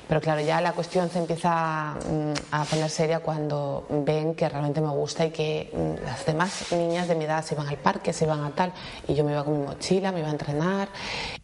Pero 0.09 0.21
claro, 0.21 0.41
ya 0.41 0.61
la 0.61 0.73
cuestión 0.73 1.11
se 1.11 1.19
empieza 1.19 1.95
mm, 1.95 2.33
a 2.51 2.65
poner 2.65 2.89
seria 2.89 3.21
cuando 3.21 3.87
ven 3.91 4.35
que 4.35 4.49
realmente 4.49 4.81
me 4.81 4.89
gusta 4.89 5.27
y 5.27 5.31
que 5.31 5.71
mm, 5.73 6.05
las 6.05 6.25
demás 6.25 6.73
niñas 6.73 7.09
de 7.09 7.15
mi 7.15 7.25
edad 7.25 7.45
se 7.45 7.55
iban 7.55 7.69
al 7.69 7.79
parque, 7.79 8.13
se 8.13 8.25
iban 8.25 8.43
a 8.45 8.51
tal, 8.55 8.73
y 9.09 9.15
yo 9.15 9.25
me 9.25 9.33
iba 9.33 9.45
con 9.45 9.59
mi 9.61 9.67
mochila, 9.67 10.13
me 10.13 10.21
iba 10.21 10.29
a 10.29 10.33
entrenar. 10.33 10.89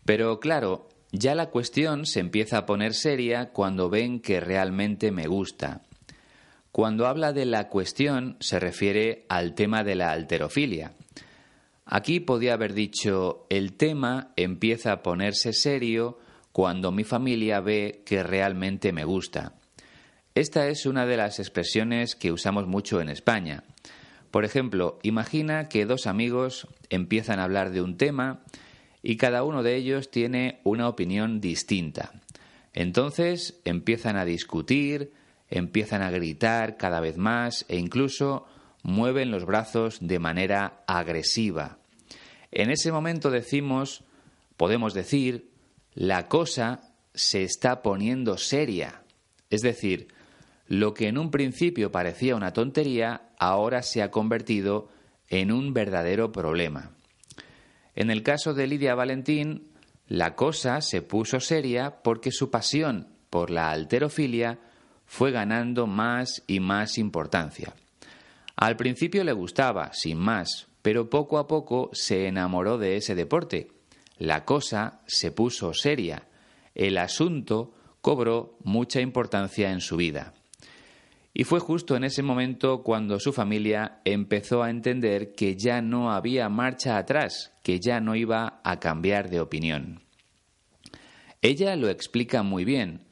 Pero 0.04 0.40
claro, 0.40 0.88
ya 1.12 1.34
la 1.34 1.50
cuestión 1.50 2.06
se 2.06 2.20
empieza 2.20 2.58
a 2.58 2.66
poner 2.66 2.94
seria 2.94 3.50
cuando 3.50 3.90
ven 3.90 4.20
que 4.20 4.40
realmente 4.40 5.10
me 5.10 5.26
gusta. 5.26 5.82
Cuando 6.72 7.06
habla 7.06 7.32
de 7.32 7.46
la 7.46 7.68
cuestión 7.68 8.36
se 8.40 8.60
refiere 8.60 9.24
al 9.28 9.54
tema 9.54 9.84
de 9.84 9.94
la 9.94 10.12
alterofilia. 10.12 10.92
Aquí 11.86 12.20
podía 12.20 12.54
haber 12.54 12.74
dicho, 12.74 13.46
el 13.48 13.72
tema 13.72 14.32
empieza 14.36 14.92
a 14.92 15.02
ponerse 15.02 15.52
serio 15.52 16.18
cuando 16.52 16.92
mi 16.92 17.04
familia 17.04 17.60
ve 17.60 18.02
que 18.04 18.22
realmente 18.22 18.92
me 18.92 19.04
gusta. 19.04 19.54
Esta 20.34 20.68
es 20.68 20.86
una 20.86 21.06
de 21.06 21.16
las 21.16 21.38
expresiones 21.38 22.14
que 22.14 22.30
usamos 22.30 22.66
mucho 22.66 23.00
en 23.00 23.08
España. 23.08 23.64
Por 24.30 24.44
ejemplo, 24.44 24.98
imagina 25.02 25.68
que 25.68 25.86
dos 25.86 26.06
amigos 26.06 26.68
empiezan 26.90 27.40
a 27.40 27.44
hablar 27.44 27.70
de 27.70 27.80
un 27.80 27.96
tema 27.96 28.44
y 29.02 29.16
cada 29.16 29.42
uno 29.42 29.62
de 29.62 29.76
ellos 29.76 30.10
tiene 30.10 30.60
una 30.64 30.88
opinión 30.88 31.40
distinta. 31.40 32.12
Entonces 32.74 33.60
empiezan 33.64 34.16
a 34.16 34.24
discutir, 34.24 35.12
empiezan 35.50 36.02
a 36.02 36.10
gritar 36.10 36.76
cada 36.76 37.00
vez 37.00 37.16
más 37.16 37.64
e 37.68 37.76
incluso 37.76 38.46
mueven 38.82 39.30
los 39.30 39.44
brazos 39.44 39.98
de 40.00 40.18
manera 40.18 40.82
agresiva. 40.86 41.78
En 42.50 42.70
ese 42.70 42.92
momento 42.92 43.30
decimos, 43.30 44.04
podemos 44.56 44.94
decir, 44.94 45.50
la 45.94 46.28
cosa 46.28 46.92
se 47.14 47.42
está 47.42 47.82
poniendo 47.82 48.38
seria. 48.38 49.02
Es 49.50 49.62
decir, 49.62 50.08
lo 50.66 50.94
que 50.94 51.08
en 51.08 51.18
un 51.18 51.30
principio 51.30 51.90
parecía 51.90 52.36
una 52.36 52.52
tontería, 52.52 53.30
ahora 53.38 53.82
se 53.82 54.02
ha 54.02 54.10
convertido 54.10 54.88
en 55.28 55.50
un 55.52 55.74
verdadero 55.74 56.32
problema. 56.32 56.92
En 57.94 58.10
el 58.10 58.22
caso 58.22 58.54
de 58.54 58.66
Lidia 58.66 58.94
Valentín, 58.94 59.68
la 60.06 60.36
cosa 60.36 60.80
se 60.80 61.02
puso 61.02 61.40
seria 61.40 62.02
porque 62.02 62.32
su 62.32 62.50
pasión 62.50 63.08
por 63.28 63.50
la 63.50 63.70
alterofilia 63.70 64.58
fue 65.08 65.32
ganando 65.32 65.86
más 65.86 66.44
y 66.46 66.60
más 66.60 66.98
importancia. 66.98 67.74
Al 68.54 68.76
principio 68.76 69.24
le 69.24 69.32
gustaba, 69.32 69.90
sin 69.92 70.18
más, 70.18 70.68
pero 70.82 71.08
poco 71.10 71.38
a 71.38 71.48
poco 71.48 71.90
se 71.92 72.28
enamoró 72.28 72.78
de 72.78 72.96
ese 72.96 73.14
deporte. 73.14 73.72
La 74.18 74.44
cosa 74.44 75.00
se 75.06 75.32
puso 75.32 75.72
seria. 75.72 76.28
El 76.74 76.98
asunto 76.98 77.72
cobró 78.00 78.58
mucha 78.62 79.00
importancia 79.00 79.72
en 79.72 79.80
su 79.80 79.96
vida. 79.96 80.34
Y 81.32 81.44
fue 81.44 81.58
justo 81.58 81.96
en 81.96 82.04
ese 82.04 82.22
momento 82.22 82.82
cuando 82.82 83.18
su 83.18 83.32
familia 83.32 84.00
empezó 84.04 84.62
a 84.62 84.70
entender 84.70 85.32
que 85.32 85.56
ya 85.56 85.80
no 85.80 86.12
había 86.12 86.48
marcha 86.48 86.98
atrás, 86.98 87.52
que 87.62 87.80
ya 87.80 88.00
no 88.00 88.14
iba 88.14 88.60
a 88.62 88.78
cambiar 88.78 89.30
de 89.30 89.40
opinión. 89.40 90.02
Ella 91.40 91.76
lo 91.76 91.88
explica 91.88 92.42
muy 92.42 92.64
bien. 92.64 93.07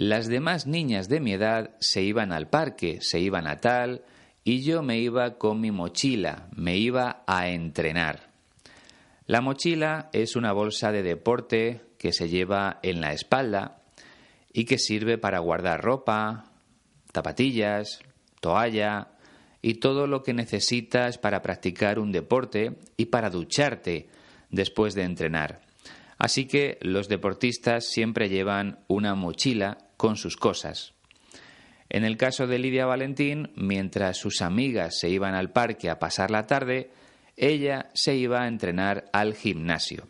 Las 0.00 0.28
demás 0.28 0.66
niñas 0.66 1.10
de 1.10 1.20
mi 1.20 1.34
edad 1.34 1.72
se 1.78 2.00
iban 2.00 2.32
al 2.32 2.48
parque, 2.48 3.00
se 3.02 3.20
iban 3.20 3.46
a 3.46 3.58
tal, 3.58 4.02
y 4.44 4.62
yo 4.62 4.82
me 4.82 4.96
iba 4.96 5.36
con 5.36 5.60
mi 5.60 5.72
mochila, 5.72 6.48
me 6.56 6.78
iba 6.78 7.22
a 7.26 7.48
entrenar. 7.50 8.30
La 9.26 9.42
mochila 9.42 10.08
es 10.14 10.36
una 10.36 10.52
bolsa 10.52 10.90
de 10.90 11.02
deporte 11.02 11.82
que 11.98 12.14
se 12.14 12.30
lleva 12.30 12.80
en 12.82 13.02
la 13.02 13.12
espalda 13.12 13.82
y 14.54 14.64
que 14.64 14.78
sirve 14.78 15.18
para 15.18 15.40
guardar 15.40 15.82
ropa, 15.82 16.46
zapatillas, 17.12 17.98
toalla 18.40 19.08
y 19.60 19.74
todo 19.74 20.06
lo 20.06 20.22
que 20.22 20.32
necesitas 20.32 21.18
para 21.18 21.42
practicar 21.42 21.98
un 21.98 22.10
deporte 22.10 22.78
y 22.96 23.04
para 23.04 23.28
ducharte 23.28 24.08
después 24.48 24.94
de 24.94 25.02
entrenar. 25.02 25.69
Así 26.20 26.44
que 26.44 26.76
los 26.82 27.08
deportistas 27.08 27.86
siempre 27.86 28.28
llevan 28.28 28.80
una 28.88 29.14
mochila 29.14 29.78
con 29.96 30.18
sus 30.18 30.36
cosas. 30.36 30.92
En 31.88 32.04
el 32.04 32.18
caso 32.18 32.46
de 32.46 32.58
Lidia 32.58 32.84
Valentín, 32.84 33.50
mientras 33.56 34.18
sus 34.18 34.42
amigas 34.42 34.98
se 34.98 35.08
iban 35.08 35.34
al 35.34 35.50
parque 35.50 35.88
a 35.88 35.98
pasar 35.98 36.30
la 36.30 36.46
tarde, 36.46 36.90
ella 37.38 37.88
se 37.94 38.16
iba 38.16 38.42
a 38.42 38.48
entrenar 38.48 39.06
al 39.14 39.34
gimnasio. 39.34 40.08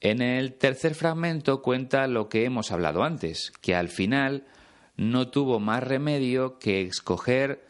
En 0.00 0.20
el 0.20 0.54
tercer 0.54 0.96
fragmento 0.96 1.62
cuenta 1.62 2.08
lo 2.08 2.28
que 2.28 2.44
hemos 2.44 2.72
hablado 2.72 3.04
antes, 3.04 3.52
que 3.60 3.76
al 3.76 3.90
final 3.90 4.46
no 4.96 5.28
tuvo 5.28 5.60
más 5.60 5.84
remedio 5.84 6.58
que 6.58 6.82
escoger 6.82 7.64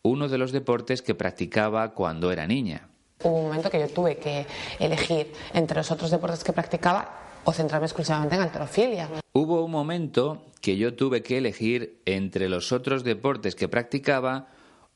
uno 0.00 0.28
de 0.28 0.38
los 0.38 0.50
deportes 0.50 1.02
que 1.02 1.14
practicaba 1.14 1.92
cuando 1.92 2.32
era 2.32 2.46
niña. 2.46 2.89
Hubo 3.22 3.36
un 3.36 3.44
momento 3.48 3.70
que 3.70 3.80
yo 3.80 3.88
tuve 3.88 4.16
que 4.16 4.46
elegir 4.78 5.32
entre 5.52 5.76
los 5.76 5.90
otros 5.90 6.10
deportes 6.10 6.42
que 6.42 6.52
practicaba 6.52 7.20
o 7.44 7.52
centrarme 7.52 7.86
exclusivamente 7.86 8.36
en 8.36 8.42
alterofilia. 8.42 9.08
Hubo 9.32 9.64
un 9.64 9.70
momento 9.70 10.46
que 10.60 10.76
yo 10.76 10.94
tuve 10.94 11.22
que 11.22 11.38
elegir 11.38 12.00
entre 12.06 12.48
los 12.48 12.72
otros 12.72 13.04
deportes 13.04 13.54
que 13.54 13.68
practicaba 13.68 14.48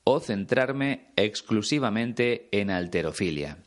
o 0.04 0.20
centrarme 0.20 1.08
exclusivamente 1.16 2.48
en 2.52 2.70
alterofilia. 2.70 3.58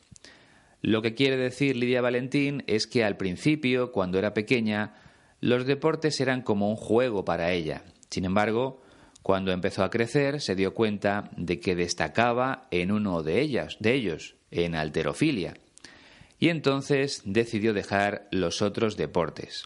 Lo 0.82 1.02
que 1.02 1.16
quiere 1.16 1.38
decir 1.38 1.76
Lidia 1.76 2.02
Valentín 2.02 2.64
es 2.68 2.88
que 2.88 3.04
al 3.04 3.18
principio, 3.18 3.92
cuando 3.92 4.20
era 4.20 4.34
pequeña, 4.34 4.94
los 5.42 5.66
deportes 5.66 6.20
eran 6.22 6.42
como 6.42 6.70
un 6.70 6.76
juego 6.76 7.26
para 7.26 7.52
ella. 7.52 7.84
Sin 8.10 8.26
embargo, 8.26 8.82
cuando 9.24 9.52
empezó 9.52 9.84
a 9.84 9.90
crecer, 9.90 10.40
se 10.40 10.56
dio 10.56 10.74
cuenta 10.74 11.30
de 11.36 11.60
que 11.60 11.76
destacaba 11.76 12.68
en 12.72 12.92
uno 12.92 13.24
de 13.24 13.42
ellas, 13.42 13.78
de 13.80 13.94
ellos, 13.94 14.37
en 14.52 14.76
alterofilia. 14.76 15.56
Y 16.40 16.50
entonces 16.50 17.22
decidió 17.26 17.74
dejar 17.74 18.28
los 18.32 18.62
otros 18.62 18.96
deportes. 18.98 19.64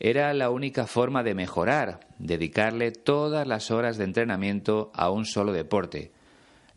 Era 0.00 0.32
la 0.34 0.50
única 0.50 0.86
forma 0.86 1.22
de 1.22 1.34
mejorar, 1.34 2.00
dedicarle 2.18 2.90
todas 2.90 3.46
las 3.46 3.70
horas 3.70 3.98
de 3.98 4.04
entrenamiento 4.04 4.90
a 4.94 5.10
un 5.10 5.26
solo 5.26 5.52
deporte. 5.52 6.10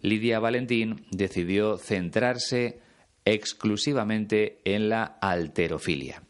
Lidia 0.01 0.39
Valentín 0.39 1.05
decidió 1.10 1.77
centrarse 1.77 2.82
exclusivamente 3.24 4.60
en 4.63 4.89
la 4.89 5.03
alterofilia. 5.03 6.22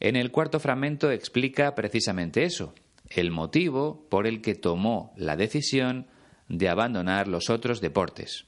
En 0.00 0.16
el 0.16 0.32
cuarto 0.32 0.58
fragmento 0.58 1.10
explica 1.12 1.74
precisamente 1.74 2.44
eso, 2.44 2.74
el 3.08 3.30
motivo 3.30 4.06
por 4.10 4.26
el 4.26 4.42
que 4.42 4.56
tomó 4.56 5.12
la 5.16 5.36
decisión 5.36 6.08
de 6.48 6.68
abandonar 6.68 7.28
los 7.28 7.50
otros 7.50 7.80
deportes 7.80 8.46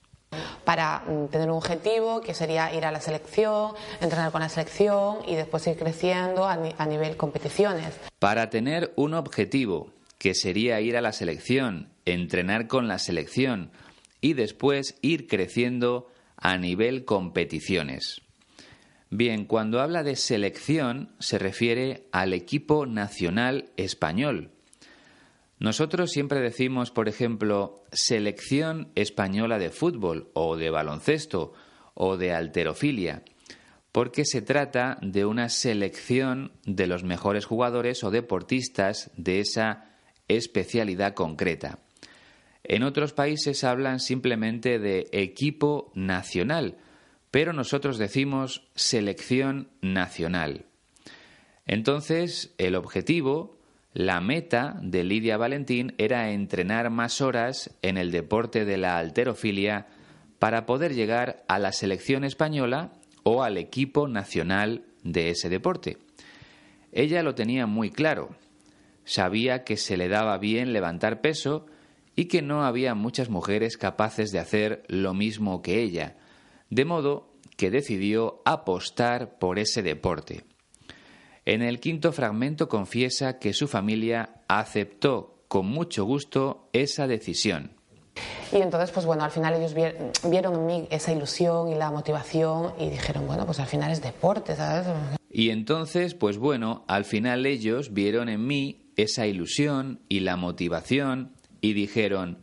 para 0.64 1.00
mm, 1.06 1.28
tener 1.28 1.50
un 1.50 1.56
objetivo 1.56 2.20
que 2.20 2.34
sería 2.34 2.74
ir 2.74 2.84
a 2.84 2.92
la 2.92 3.00
selección, 3.00 3.72
entrenar 4.00 4.32
con 4.32 4.42
la 4.42 4.48
selección 4.48 5.18
y 5.26 5.34
después 5.34 5.66
ir 5.66 5.78
creciendo 5.78 6.46
a, 6.46 6.56
nivel 6.86 7.16
competiciones. 7.16 7.98
Para 8.18 8.50
tener 8.50 8.92
un 8.96 9.14
objetivo 9.14 9.90
que 10.18 10.34
sería 10.34 10.80
ir 10.80 10.96
a 10.96 11.00
la 11.00 11.12
selección, 11.12 11.88
entrenar 12.04 12.66
con 12.66 12.88
la 12.88 12.98
selección 12.98 13.70
y 14.20 14.34
después 14.34 14.98
ir 15.00 15.26
creciendo 15.26 16.08
a 16.36 16.58
nivel 16.58 17.04
competiciones. 17.04 18.20
Bien, 19.10 19.46
cuando 19.46 19.80
habla 19.80 20.02
de 20.02 20.16
selección 20.16 21.14
se 21.18 21.38
refiere 21.38 22.06
al 22.12 22.34
equipo 22.34 22.84
nacional 22.84 23.70
español, 23.78 24.50
nosotros 25.58 26.10
siempre 26.10 26.40
decimos, 26.40 26.90
por 26.90 27.08
ejemplo, 27.08 27.82
selección 27.92 28.92
española 28.94 29.58
de 29.58 29.70
fútbol 29.70 30.30
o 30.34 30.56
de 30.56 30.70
baloncesto 30.70 31.52
o 31.94 32.16
de 32.16 32.32
alterofilia, 32.32 33.24
porque 33.90 34.24
se 34.24 34.40
trata 34.40 34.98
de 35.02 35.24
una 35.24 35.48
selección 35.48 36.52
de 36.64 36.86
los 36.86 37.02
mejores 37.02 37.44
jugadores 37.44 38.04
o 38.04 38.10
deportistas 38.10 39.10
de 39.16 39.40
esa 39.40 39.96
especialidad 40.28 41.14
concreta. 41.14 41.80
En 42.62 42.84
otros 42.84 43.12
países 43.12 43.64
hablan 43.64 43.98
simplemente 43.98 44.78
de 44.78 45.08
equipo 45.10 45.90
nacional, 45.94 46.76
pero 47.30 47.52
nosotros 47.52 47.98
decimos 47.98 48.68
selección 48.74 49.70
nacional. 49.80 50.66
Entonces, 51.66 52.54
el 52.58 52.76
objetivo 52.76 53.57
la 53.98 54.20
meta 54.20 54.78
de 54.80 55.02
Lidia 55.02 55.36
Valentín 55.36 55.92
era 55.98 56.30
entrenar 56.30 56.88
más 56.88 57.20
horas 57.20 57.76
en 57.82 57.96
el 57.96 58.12
deporte 58.12 58.64
de 58.64 58.76
la 58.76 58.96
alterofilia 58.96 59.88
para 60.38 60.66
poder 60.66 60.94
llegar 60.94 61.42
a 61.48 61.58
la 61.58 61.72
selección 61.72 62.22
española 62.22 62.92
o 63.24 63.42
al 63.42 63.56
equipo 63.56 64.06
nacional 64.06 64.84
de 65.02 65.30
ese 65.30 65.48
deporte. 65.48 65.98
Ella 66.92 67.24
lo 67.24 67.34
tenía 67.34 67.66
muy 67.66 67.90
claro. 67.90 68.36
Sabía 69.04 69.64
que 69.64 69.76
se 69.76 69.96
le 69.96 70.06
daba 70.06 70.38
bien 70.38 70.72
levantar 70.72 71.20
peso 71.20 71.66
y 72.14 72.26
que 72.26 72.40
no 72.40 72.64
había 72.64 72.94
muchas 72.94 73.30
mujeres 73.30 73.76
capaces 73.76 74.30
de 74.30 74.38
hacer 74.38 74.84
lo 74.86 75.12
mismo 75.12 75.60
que 75.60 75.82
ella, 75.82 76.14
de 76.70 76.84
modo 76.84 77.32
que 77.56 77.72
decidió 77.72 78.42
apostar 78.44 79.40
por 79.40 79.58
ese 79.58 79.82
deporte. 79.82 80.44
En 81.48 81.62
el 81.62 81.80
quinto 81.80 82.12
fragmento 82.12 82.68
confiesa 82.68 83.38
que 83.38 83.54
su 83.54 83.68
familia 83.68 84.42
aceptó 84.48 85.44
con 85.48 85.64
mucho 85.64 86.04
gusto 86.04 86.68
esa 86.74 87.06
decisión. 87.06 87.70
Y 88.52 88.56
entonces, 88.56 88.90
pues 88.90 89.06
bueno, 89.06 89.24
al 89.24 89.30
final 89.30 89.54
ellos 89.54 89.72
vieron 89.72 90.54
en 90.54 90.66
mí 90.66 90.86
esa 90.90 91.10
ilusión 91.10 91.70
y 91.70 91.74
la 91.74 91.90
motivación 91.90 92.74
y 92.78 92.90
dijeron, 92.90 93.26
bueno, 93.26 93.46
pues 93.46 93.60
al 93.60 93.66
final 93.66 93.90
es 93.90 94.02
deporte, 94.02 94.56
¿sabes? 94.56 94.88
Y 95.30 95.48
entonces, 95.48 96.12
pues 96.12 96.36
bueno, 96.36 96.84
al 96.86 97.06
final 97.06 97.46
ellos 97.46 97.94
vieron 97.94 98.28
en 98.28 98.46
mí 98.46 98.92
esa 98.96 99.26
ilusión 99.26 100.00
y 100.10 100.20
la 100.20 100.36
motivación 100.36 101.32
y 101.62 101.72
dijeron, 101.72 102.36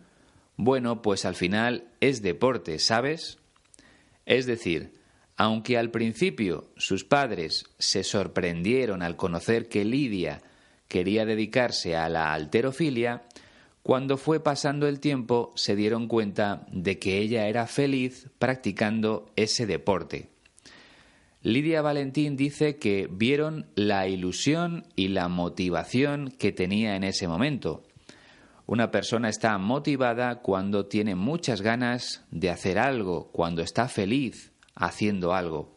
bueno, 0.57 1.03
pues 1.03 1.25
al 1.25 1.35
final 1.35 1.89
es 1.99 2.23
deporte, 2.23 2.79
¿sabes? 2.79 3.37
Es 4.25 4.47
decir, 4.47 4.95
aunque 5.37 5.77
al 5.77 5.91
principio 5.91 6.69
sus 6.77 7.03
padres 7.03 7.65
se 7.77 8.03
sorprendieron 8.03 9.01
al 9.01 9.15
conocer 9.15 9.67
que 9.67 9.83
Lidia 9.83 10.41
quería 10.87 11.25
dedicarse 11.25 11.95
a 11.95 12.07
la 12.09 12.33
alterofilia, 12.33 13.23
cuando 13.83 14.17
fue 14.17 14.39
pasando 14.39 14.87
el 14.87 14.99
tiempo 14.99 15.51
se 15.55 15.75
dieron 15.75 16.07
cuenta 16.07 16.65
de 16.71 16.97
que 16.97 17.19
ella 17.19 17.47
era 17.47 17.67
feliz 17.67 18.29
practicando 18.39 19.31
ese 19.35 19.65
deporte. 19.65 20.29
Lidia 21.43 21.83
Valentín 21.83 22.35
dice 22.35 22.77
que 22.77 23.07
vieron 23.11 23.67
la 23.75 24.07
ilusión 24.07 24.87
y 24.95 25.09
la 25.09 25.27
motivación 25.27 26.31
que 26.31 26.51
tenía 26.51 26.95
en 26.95 27.03
ese 27.03 27.27
momento. 27.27 27.83
Una 28.65 28.89
persona 28.89 29.29
está 29.29 29.55
motivada 29.59 30.41
cuando 30.41 30.87
tiene 30.87 31.13
muchas 31.13 31.61
ganas 31.61 32.25
de 32.31 32.49
hacer 32.49 32.79
algo, 32.79 33.29
cuando 33.31 33.61
está 33.61 33.87
feliz, 33.87 34.54
haciendo 34.75 35.33
algo. 35.33 35.73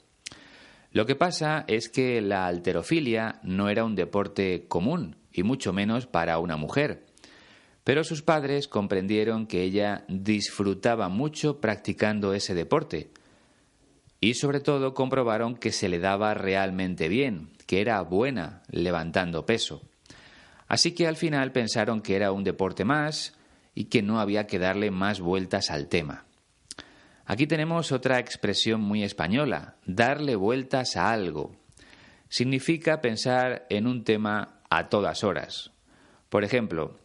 Lo 0.91 1.07
que 1.07 1.15
pasa 1.15 1.65
es 1.69 1.89
que 1.89 2.21
la 2.21 2.47
alterofilia 2.47 3.41
no 3.43 3.69
era 3.69 3.85
un 3.85 3.95
deporte 3.95 4.67
común, 4.69 5.17
y 5.33 5.43
mucho 5.43 5.73
menos 5.73 6.07
para 6.07 6.39
una 6.39 6.57
mujer. 6.57 7.07
Pero 7.85 8.05
sus 8.05 8.23
padres 8.23 8.69
comprendieron 8.69 9.47
que 9.47 9.63
ella 9.63 10.05
disfrutaba 10.09 11.09
mucho 11.09 11.61
practicando 11.61 12.35
ese 12.35 12.55
deporte. 12.55 13.11
Y 14.21 14.35
sobre 14.35 14.61
todo 14.61 14.95
comprobaron 14.95 15.57
que 15.57 15.73
se 15.73 15.89
le 15.89 15.99
daba 15.99 16.35
realmente 16.35 17.09
bien, 17.09 17.51
que 17.67 17.81
era 17.81 18.01
buena 18.03 18.63
levantando 18.71 19.47
peso. 19.47 19.83
Así 20.67 20.93
que 20.93 21.07
al 21.07 21.17
final 21.17 21.53
pensaron 21.53 22.03
que 22.03 22.17
era 22.17 22.33
un 22.33 22.45
deporte 22.45 22.85
más 22.85 23.35
y 23.75 23.85
que 23.85 24.03
no 24.03 24.21
había 24.21 24.47
que 24.47 24.59
darle 24.59 24.91
más 24.91 25.21
vueltas 25.21 25.71
al 25.71 25.89
tema. 25.89 26.28
Aquí 27.31 27.47
tenemos 27.47 27.93
otra 27.93 28.19
expresión 28.21 28.81
muy 28.81 29.05
española, 29.05 29.77
darle 29.85 30.35
vueltas 30.35 30.97
a 30.97 31.13
algo. 31.13 31.55
Significa 32.31 33.03
pensar 33.03 33.67
en 33.69 33.87
un 33.87 34.03
tema 34.03 34.61
a 34.71 34.89
todas 34.89 35.25
horas. 35.25 35.71
Por 36.31 36.43
ejemplo, 36.43 36.97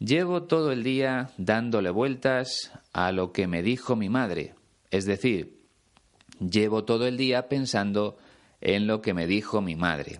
llevo 0.00 0.42
todo 0.42 0.72
el 0.72 0.82
día 0.82 1.30
dándole 1.38 1.90
vueltas 1.90 2.72
a 2.92 3.12
lo 3.12 3.30
que 3.30 3.46
me 3.46 3.62
dijo 3.62 3.94
mi 3.94 4.08
madre. 4.08 4.56
Es 4.90 5.04
decir, 5.04 5.60
llevo 6.40 6.82
todo 6.82 7.06
el 7.06 7.16
día 7.16 7.48
pensando 7.48 8.18
en 8.60 8.88
lo 8.88 9.00
que 9.00 9.14
me 9.14 9.28
dijo 9.28 9.60
mi 9.60 9.76
madre. 9.76 10.18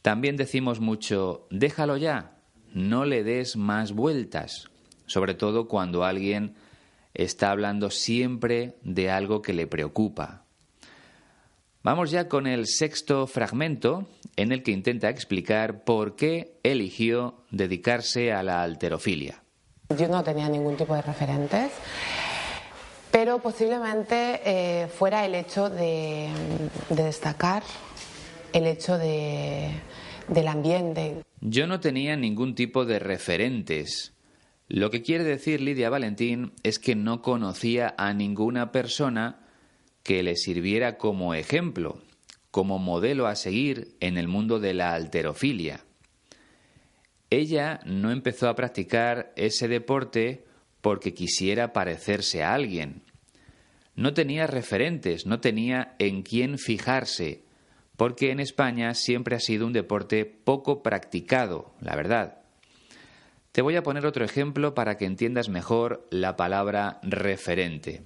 También 0.00 0.36
decimos 0.36 0.78
mucho, 0.78 1.48
déjalo 1.50 1.96
ya, 1.96 2.36
no 2.72 3.04
le 3.04 3.24
des 3.24 3.56
más 3.56 3.90
vueltas, 3.90 4.70
sobre 5.06 5.34
todo 5.34 5.66
cuando 5.66 6.04
alguien 6.04 6.54
está 7.14 7.50
hablando 7.50 7.90
siempre 7.90 8.76
de 8.82 9.10
algo 9.10 9.40
que 9.40 9.52
le 9.52 9.66
preocupa. 9.66 10.44
Vamos 11.84 12.10
ya 12.10 12.28
con 12.28 12.46
el 12.46 12.66
sexto 12.66 13.26
fragmento 13.26 14.08
en 14.36 14.52
el 14.52 14.62
que 14.62 14.72
intenta 14.72 15.10
explicar 15.10 15.84
por 15.84 16.16
qué 16.16 16.58
eligió 16.62 17.44
dedicarse 17.50 18.32
a 18.32 18.42
la 18.42 18.62
alterofilia. 18.62 19.42
Yo 19.90 20.08
no 20.08 20.24
tenía 20.24 20.48
ningún 20.48 20.78
tipo 20.78 20.94
de 20.94 21.02
referentes, 21.02 21.70
pero 23.10 23.38
posiblemente 23.38 24.40
eh, 24.44 24.88
fuera 24.88 25.26
el 25.26 25.34
hecho 25.34 25.68
de, 25.68 26.30
destacar, 26.88 27.62
el 28.54 28.66
hecho 28.66 28.96
del 28.96 30.48
ambiente. 30.48 31.22
Yo 31.42 31.66
no 31.66 31.80
tenía 31.80 32.16
ningún 32.16 32.54
tipo 32.54 32.86
de 32.86 32.98
referentes, 32.98 34.13
lo 34.68 34.90
que 34.90 35.02
quiere 35.02 35.24
decir 35.24 35.60
Lidia 35.60 35.90
Valentín 35.90 36.52
es 36.62 36.78
que 36.78 36.94
no 36.94 37.20
conocía 37.20 37.94
a 37.98 38.14
ninguna 38.14 38.72
persona 38.72 39.40
que 40.02 40.22
le 40.22 40.36
sirviera 40.36 40.96
como 40.96 41.34
ejemplo, 41.34 42.02
como 42.50 42.78
modelo 42.78 43.26
a 43.26 43.36
seguir 43.36 43.94
en 44.00 44.16
el 44.16 44.28
mundo 44.28 44.60
de 44.60 44.74
la 44.74 44.94
alterofilia. 44.94 45.80
Ella 47.30 47.80
no 47.84 48.10
empezó 48.10 48.48
a 48.48 48.54
practicar 48.54 49.32
ese 49.36 49.68
deporte 49.68 50.44
porque 50.80 51.14
quisiera 51.14 51.72
parecerse 51.72 52.42
a 52.42 52.54
alguien. 52.54 53.02
No 53.96 54.14
tenía 54.14 54.46
referentes, 54.46 55.26
no 55.26 55.40
tenía 55.40 55.94
en 55.98 56.22
quién 56.22 56.58
fijarse, 56.58 57.42
porque 57.96 58.30
en 58.30 58.40
España 58.40 58.94
siempre 58.94 59.36
ha 59.36 59.40
sido 59.40 59.66
un 59.66 59.72
deporte 59.72 60.24
poco 60.24 60.82
practicado, 60.82 61.74
la 61.80 61.96
verdad. 61.96 62.43
Te 63.54 63.62
voy 63.62 63.76
a 63.76 63.84
poner 63.84 64.04
otro 64.04 64.24
ejemplo 64.24 64.74
para 64.74 64.96
que 64.96 65.04
entiendas 65.04 65.48
mejor 65.48 66.08
la 66.10 66.34
palabra 66.34 66.98
referente. 67.04 68.02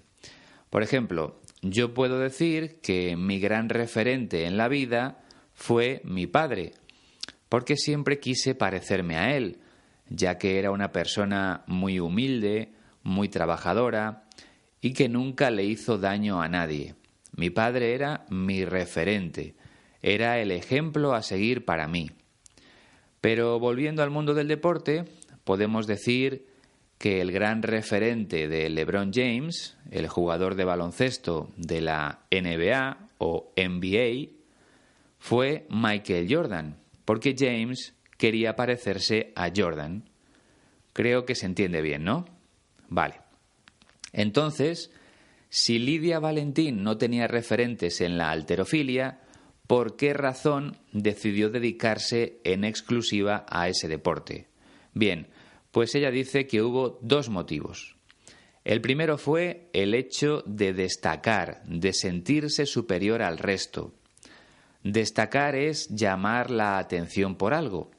Por 0.68 0.82
ejemplo, 0.82 1.40
yo 1.62 1.94
puedo 1.94 2.18
decir 2.18 2.82
que 2.82 3.16
mi 3.16 3.40
gran 3.40 3.70
referente 3.70 4.44
en 4.44 4.58
la 4.58 4.68
vida 4.68 5.22
fue 5.54 6.02
mi 6.04 6.26
padre, 6.26 6.72
porque 7.48 7.76
siempre 7.76 8.20
quise 8.20 8.54
parecerme 8.54 9.16
a 9.16 9.38
él, 9.38 9.56
ya 10.10 10.36
que 10.36 10.58
era 10.58 10.70
una 10.70 10.92
persona 10.92 11.64
muy 11.66 11.98
humilde, 11.98 12.74
muy 13.02 13.30
trabajadora 13.30 14.24
y 14.82 14.92
que 14.92 15.08
nunca 15.08 15.50
le 15.50 15.64
hizo 15.64 15.96
daño 15.96 16.42
a 16.42 16.48
nadie. 16.50 16.94
Mi 17.34 17.48
padre 17.48 17.94
era 17.94 18.26
mi 18.28 18.66
referente, 18.66 19.54
era 20.02 20.40
el 20.40 20.50
ejemplo 20.50 21.14
a 21.14 21.22
seguir 21.22 21.64
para 21.64 21.88
mí. 21.88 22.10
Pero 23.22 23.58
volviendo 23.58 24.02
al 24.02 24.10
mundo 24.10 24.34
del 24.34 24.46
deporte, 24.46 25.06
podemos 25.48 25.86
decir 25.86 26.44
que 26.98 27.22
el 27.22 27.32
gran 27.32 27.62
referente 27.62 28.48
de 28.48 28.68
LeBron 28.68 29.12
James, 29.14 29.78
el 29.90 30.06
jugador 30.06 30.56
de 30.56 30.66
baloncesto 30.66 31.50
de 31.56 31.80
la 31.80 32.26
NBA 32.30 32.98
o 33.16 33.50
NBA, 33.56 34.28
fue 35.18 35.66
Michael 35.70 36.26
Jordan, 36.28 36.76
porque 37.06 37.34
James 37.34 37.94
quería 38.18 38.56
parecerse 38.56 39.32
a 39.36 39.50
Jordan. 39.56 40.10
Creo 40.92 41.24
que 41.24 41.34
se 41.34 41.46
entiende 41.46 41.80
bien, 41.80 42.04
¿no? 42.04 42.26
Vale. 42.90 43.14
Entonces, 44.12 44.90
si 45.48 45.78
Lidia 45.78 46.18
Valentín 46.18 46.82
no 46.82 46.98
tenía 46.98 47.26
referentes 47.26 48.02
en 48.02 48.18
la 48.18 48.32
alterofilia, 48.32 49.22
¿por 49.66 49.96
qué 49.96 50.12
razón 50.12 50.76
decidió 50.92 51.48
dedicarse 51.48 52.38
en 52.44 52.64
exclusiva 52.64 53.46
a 53.48 53.70
ese 53.70 53.88
deporte? 53.88 54.48
Bien, 54.92 55.28
pues 55.78 55.94
ella 55.94 56.10
dice 56.10 56.48
que 56.48 56.60
hubo 56.60 56.98
dos 57.02 57.28
motivos. 57.28 57.94
El 58.64 58.80
primero 58.80 59.16
fue 59.16 59.70
el 59.72 59.94
hecho 59.94 60.42
de 60.44 60.72
destacar, 60.72 61.62
de 61.66 61.92
sentirse 61.92 62.66
superior 62.66 63.22
al 63.22 63.38
resto. 63.38 63.94
Destacar 64.82 65.54
es 65.54 65.86
llamar 65.90 66.50
la 66.50 66.78
atención 66.78 67.36
por 67.36 67.54
algo. 67.54 67.92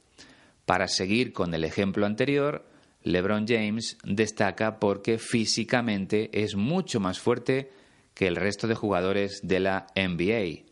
Para 0.65 0.89
seguir 0.89 1.31
con 1.31 1.53
el 1.53 1.63
ejemplo 1.63 2.05
anterior, 2.05 2.67
LeBron 3.03 3.47
James 3.47 3.97
destaca 4.03 4.77
porque 4.77 5.17
físicamente 5.17 6.31
es 6.33 6.57
mucho 6.57 6.99
más 6.99 7.17
fuerte 7.17 7.71
que 8.13 8.27
el 8.27 8.35
resto 8.35 8.67
de 8.67 8.75
jugadores 8.75 9.39
de 9.47 9.61
la 9.61 9.87
NBA. 9.95 10.65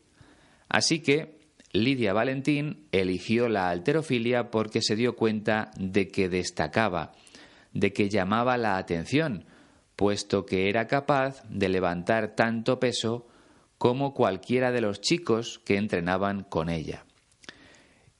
Así 0.67 0.99
que 0.99 1.36
Lidia 1.83 2.13
Valentín 2.13 2.87
eligió 2.91 3.49
la 3.49 3.69
alterofilia 3.69 4.49
porque 4.51 4.81
se 4.81 4.95
dio 4.95 5.15
cuenta 5.15 5.71
de 5.77 6.07
que 6.07 6.29
destacaba, 6.29 7.13
de 7.73 7.93
que 7.93 8.09
llamaba 8.09 8.57
la 8.57 8.77
atención, 8.77 9.45
puesto 9.95 10.45
que 10.45 10.69
era 10.69 10.87
capaz 10.87 11.43
de 11.49 11.69
levantar 11.69 12.35
tanto 12.35 12.79
peso 12.79 13.27
como 13.77 14.13
cualquiera 14.13 14.71
de 14.71 14.81
los 14.81 15.01
chicos 15.01 15.59
que 15.65 15.77
entrenaban 15.77 16.43
con 16.43 16.69
ella. 16.69 17.05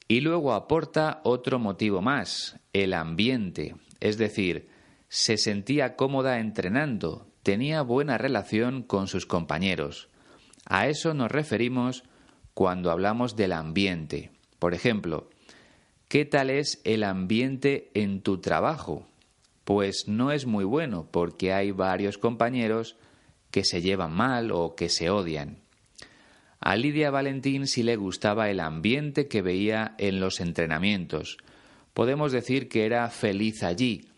Y 0.08 0.22
luego 0.22 0.54
aporta 0.54 1.22
otro 1.24 1.60
motivo 1.60 2.02
más, 2.02 2.60
el 2.74 2.94
ambiente, 2.94 3.76
es 4.00 4.18
decir, 4.18 4.70
se 5.10 5.38
sentía 5.38 5.96
cómoda 5.96 6.40
entrenando, 6.40 7.28
tenía 7.44 7.82
buena 7.82 8.18
relación 8.18 8.84
con 8.84 9.08
sus 9.08 9.26
compañeros. 9.26 10.10
A 10.66 10.88
eso 10.88 11.14
nos 11.14 11.32
referimos 11.32 12.04
cuando 12.58 12.90
hablamos 12.90 13.36
del 13.36 13.52
ambiente. 13.52 14.32
Por 14.58 14.74
ejemplo, 14.74 15.30
¿qué 16.08 16.26
tal 16.26 16.50
es 16.50 16.82
el 16.86 17.04
ambiente 17.04 17.92
en 17.94 18.22
tu 18.22 18.40
trabajo? 18.40 19.08
Pues 19.64 20.08
no 20.08 20.32
es 20.32 20.48
muy 20.48 20.66
bueno 20.66 21.08
porque 21.12 21.54
hay 21.54 21.70
varios 21.70 22.18
compañeros 22.18 22.98
que 23.52 23.64
se 23.64 23.84
llevan 23.84 24.12
mal 24.12 24.50
o 24.52 24.74
que 24.74 24.90
se 24.90 25.12
odian. 25.12 25.60
A 26.60 26.76
Lidia 26.76 27.12
Valentín 27.12 27.68
sí 27.68 27.84
le 27.84 27.96
gustaba 27.96 28.50
el 28.50 28.60
ambiente 28.60 29.28
que 29.28 29.44
veía 29.44 29.94
en 30.00 30.20
los 30.20 30.40
entrenamientos. 30.40 31.38
Podemos 31.94 32.32
decir 32.32 32.70
que 32.70 32.88
era 32.88 33.08
feliz 33.12 33.62
allí, 33.62 34.10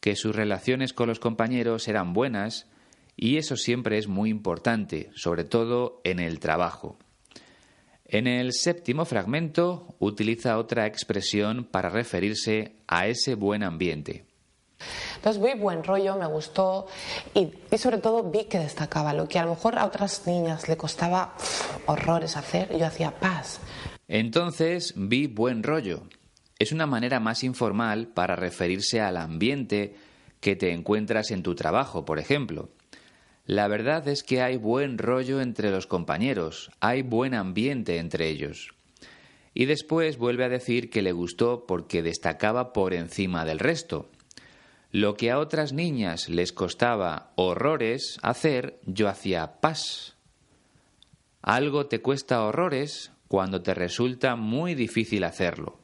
que 0.00 0.14
sus 0.14 0.36
relaciones 0.36 0.92
con 0.92 1.08
los 1.08 1.20
compañeros 1.20 1.88
eran 1.88 2.12
buenas 2.12 2.68
y 3.16 3.38
eso 3.38 3.56
siempre 3.56 3.96
es 3.96 4.08
muy 4.08 4.28
importante, 4.28 5.08
sobre 5.14 5.44
todo 5.44 6.02
en 6.04 6.20
el 6.20 6.38
trabajo. 6.38 6.98
En 8.10 8.26
el 8.26 8.54
séptimo 8.54 9.04
fragmento 9.04 9.94
utiliza 9.98 10.56
otra 10.56 10.86
expresión 10.86 11.64
para 11.64 11.90
referirse 11.90 12.76
a 12.86 13.06
ese 13.06 13.34
buen 13.34 13.62
ambiente. 13.62 14.24
Entonces 15.16 15.42
muy 15.42 15.54
buen 15.54 15.84
rollo, 15.84 16.16
me 16.16 16.26
gustó 16.26 16.86
y, 17.34 17.50
sobre 17.76 17.98
todo 17.98 18.22
vi 18.22 18.44
que 18.44 18.58
destacaba 18.58 19.12
lo 19.12 19.28
que 19.28 19.38
a 19.38 19.44
lo 19.44 19.50
mejor 19.50 19.78
a 19.78 19.84
otras 19.84 20.26
niñas 20.26 20.68
le 20.68 20.78
costaba 20.78 21.34
horrores 21.84 22.38
hacer, 22.38 22.74
yo 22.78 22.86
hacía 22.86 23.10
paz. 23.10 23.60
Entonces 24.06 24.94
vi 24.96 25.26
buen 25.26 25.62
rollo. 25.62 26.04
Es 26.58 26.72
una 26.72 26.86
manera 26.86 27.20
más 27.20 27.44
informal 27.44 28.08
para 28.08 28.36
referirse 28.36 29.02
al 29.02 29.18
ambiente 29.18 29.96
que 30.40 30.56
te 30.56 30.72
encuentras 30.72 31.30
en 31.30 31.42
tu 31.42 31.54
trabajo, 31.54 32.06
por 32.06 32.18
ejemplo. 32.18 32.70
La 33.48 33.66
verdad 33.66 34.06
es 34.08 34.22
que 34.22 34.42
hay 34.42 34.58
buen 34.58 34.98
rollo 34.98 35.40
entre 35.40 35.70
los 35.70 35.86
compañeros, 35.86 36.70
hay 36.80 37.00
buen 37.00 37.32
ambiente 37.32 37.96
entre 37.96 38.28
ellos. 38.28 38.74
Y 39.54 39.64
después 39.64 40.18
vuelve 40.18 40.44
a 40.44 40.50
decir 40.50 40.90
que 40.90 41.00
le 41.00 41.12
gustó 41.12 41.64
porque 41.66 42.02
destacaba 42.02 42.74
por 42.74 42.92
encima 42.92 43.46
del 43.46 43.58
resto. 43.58 44.10
Lo 44.92 45.14
que 45.14 45.30
a 45.30 45.38
otras 45.38 45.72
niñas 45.72 46.28
les 46.28 46.52
costaba 46.52 47.32
horrores 47.36 48.18
hacer, 48.22 48.80
yo 48.84 49.08
hacía 49.08 49.62
paz. 49.62 50.14
Algo 51.40 51.86
te 51.86 52.02
cuesta 52.02 52.44
horrores 52.44 53.12
cuando 53.28 53.62
te 53.62 53.72
resulta 53.72 54.36
muy 54.36 54.74
difícil 54.74 55.24
hacerlo. 55.24 55.78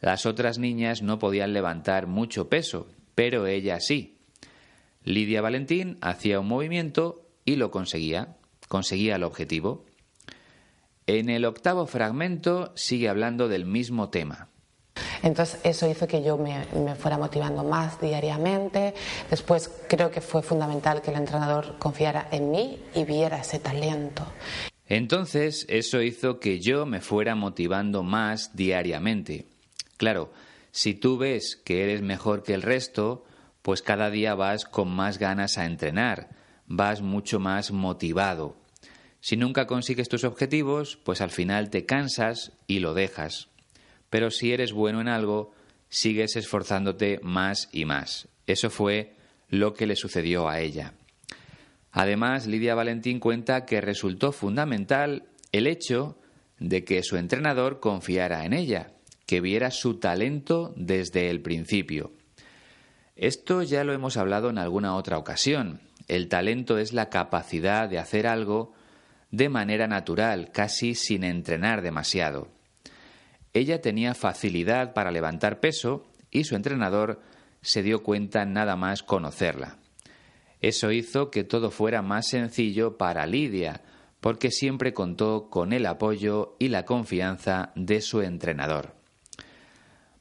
Las 0.00 0.24
otras 0.24 0.58
niñas 0.58 1.02
no 1.02 1.18
podían 1.18 1.52
levantar 1.52 2.06
mucho 2.06 2.48
peso, 2.48 2.88
pero 3.14 3.46
ella 3.46 3.78
sí. 3.78 4.17
Lidia 5.08 5.40
Valentín 5.40 5.96
hacía 6.02 6.38
un 6.38 6.48
movimiento 6.48 7.22
y 7.46 7.56
lo 7.56 7.70
conseguía, 7.70 8.36
conseguía 8.68 9.16
el 9.16 9.24
objetivo. 9.24 9.86
En 11.06 11.30
el 11.30 11.46
octavo 11.46 11.86
fragmento 11.86 12.72
sigue 12.76 13.08
hablando 13.08 13.48
del 13.48 13.64
mismo 13.64 14.10
tema. 14.10 14.48
Entonces 15.22 15.60
eso 15.64 15.88
hizo 15.88 16.06
que 16.06 16.22
yo 16.22 16.36
me, 16.36 16.94
fuera 16.94 17.16
motivando 17.16 17.64
más 17.64 17.98
diariamente. 17.98 18.92
Después 19.30 19.70
creo 19.88 20.10
que 20.10 20.20
fue 20.20 20.42
fundamental 20.42 21.00
que 21.00 21.10
el 21.10 21.16
entrenador 21.16 21.78
confiara 21.78 22.28
en 22.30 22.50
mí 22.50 22.78
y 22.94 23.04
viera 23.04 23.40
ese 23.40 23.58
talento. 23.58 24.26
Entonces 24.86 25.64
eso 25.70 26.02
hizo 26.02 26.38
que 26.38 26.60
yo 26.60 26.84
me 26.84 27.00
fuera 27.00 27.34
motivando 27.34 28.02
más 28.02 28.54
diariamente. 28.54 29.46
Claro, 29.96 30.30
si 30.70 30.92
tú 30.92 31.16
ves 31.16 31.56
que 31.56 31.82
eres 31.82 32.02
mejor 32.02 32.42
que 32.42 32.52
el 32.52 32.60
resto, 32.60 33.24
pues 33.62 33.82
cada 33.82 34.10
día 34.10 34.34
vas 34.34 34.64
con 34.64 34.88
más 34.88 35.18
ganas 35.18 35.58
a 35.58 35.66
entrenar, 35.66 36.30
vas 36.66 37.02
mucho 37.02 37.40
más 37.40 37.70
motivado. 37.70 38.56
Si 39.20 39.36
nunca 39.36 39.66
consigues 39.66 40.08
tus 40.08 40.24
objetivos, 40.24 40.96
pues 40.96 41.20
al 41.20 41.30
final 41.30 41.70
te 41.70 41.86
cansas 41.86 42.52
y 42.66 42.78
lo 42.78 42.94
dejas 42.94 43.48
pero 44.10 44.30
si 44.30 44.52
eres 44.52 44.72
bueno 44.72 45.00
en 45.00 45.08
algo, 45.08 45.52
sigues 45.88 46.36
esforzándote 46.36 47.20
más 47.22 47.68
y 47.72 47.84
más. 47.84 48.28
Eso 48.46 48.70
fue 48.70 49.14
lo 49.48 49.74
que 49.74 49.86
le 49.86 49.96
sucedió 49.96 50.48
a 50.48 50.60
ella. 50.60 50.94
Además, 51.92 52.46
Lidia 52.46 52.74
Valentín 52.74 53.18
cuenta 53.18 53.64
que 53.64 53.80
resultó 53.80 54.32
fundamental 54.32 55.24
el 55.52 55.66
hecho 55.66 56.18
de 56.58 56.84
que 56.84 57.02
su 57.02 57.16
entrenador 57.16 57.80
confiara 57.80 58.44
en 58.44 58.52
ella, 58.52 58.92
que 59.26 59.40
viera 59.40 59.70
su 59.70 59.98
talento 59.98 60.74
desde 60.76 61.30
el 61.30 61.40
principio. 61.40 62.12
Esto 63.18 63.64
ya 63.64 63.82
lo 63.82 63.92
hemos 63.92 64.16
hablado 64.16 64.48
en 64.48 64.58
alguna 64.58 64.94
otra 64.94 65.18
ocasión. 65.18 65.80
El 66.06 66.28
talento 66.28 66.78
es 66.78 66.92
la 66.92 67.10
capacidad 67.10 67.88
de 67.88 67.98
hacer 67.98 68.28
algo 68.28 68.72
de 69.32 69.48
manera 69.48 69.88
natural, 69.88 70.52
casi 70.52 70.94
sin 70.94 71.24
entrenar 71.24 71.82
demasiado. 71.82 72.46
Ella 73.54 73.80
tenía 73.80 74.14
facilidad 74.14 74.94
para 74.94 75.10
levantar 75.10 75.58
peso 75.58 76.06
y 76.30 76.44
su 76.44 76.54
entrenador 76.54 77.20
se 77.60 77.82
dio 77.82 78.04
cuenta 78.04 78.44
nada 78.44 78.76
más 78.76 79.02
conocerla. 79.02 79.78
Eso 80.60 80.92
hizo 80.92 81.32
que 81.32 81.42
todo 81.42 81.72
fuera 81.72 82.02
más 82.02 82.28
sencillo 82.28 82.98
para 82.98 83.26
Lidia, 83.26 83.82
porque 84.20 84.52
siempre 84.52 84.92
contó 84.92 85.50
con 85.50 85.72
el 85.72 85.86
apoyo 85.86 86.54
y 86.60 86.68
la 86.68 86.84
confianza 86.84 87.72
de 87.74 88.00
su 88.00 88.22
entrenador. 88.22 88.97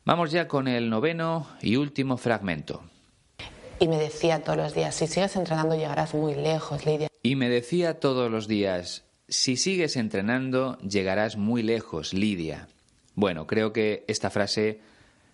Vamos 0.07 0.31
ya 0.31 0.47
con 0.47 0.69
el 0.69 0.89
noveno 0.89 1.49
y 1.61 1.75
último 1.75 2.15
fragmento. 2.15 2.81
Y 3.77 3.89
me 3.89 3.97
decía 3.97 4.41
todos 4.41 4.55
los 4.57 4.73
días, 4.73 4.95
si 4.95 5.05
sigues 5.05 5.35
entrenando 5.35 5.75
llegarás 5.75 6.13
muy 6.13 6.33
lejos, 6.33 6.85
Lidia. 6.85 7.09
Y 7.23 7.35
me 7.35 7.49
decía 7.49 7.99
todos 7.99 8.31
los 8.31 8.47
días, 8.47 9.03
si 9.27 9.57
sigues 9.57 9.97
entrenando 9.97 10.77
llegarás 10.77 11.35
muy 11.35 11.61
lejos, 11.61 12.13
Lidia. 12.13 12.69
Bueno, 13.15 13.47
creo 13.47 13.73
que 13.73 14.05
esta 14.07 14.29
frase 14.29 14.79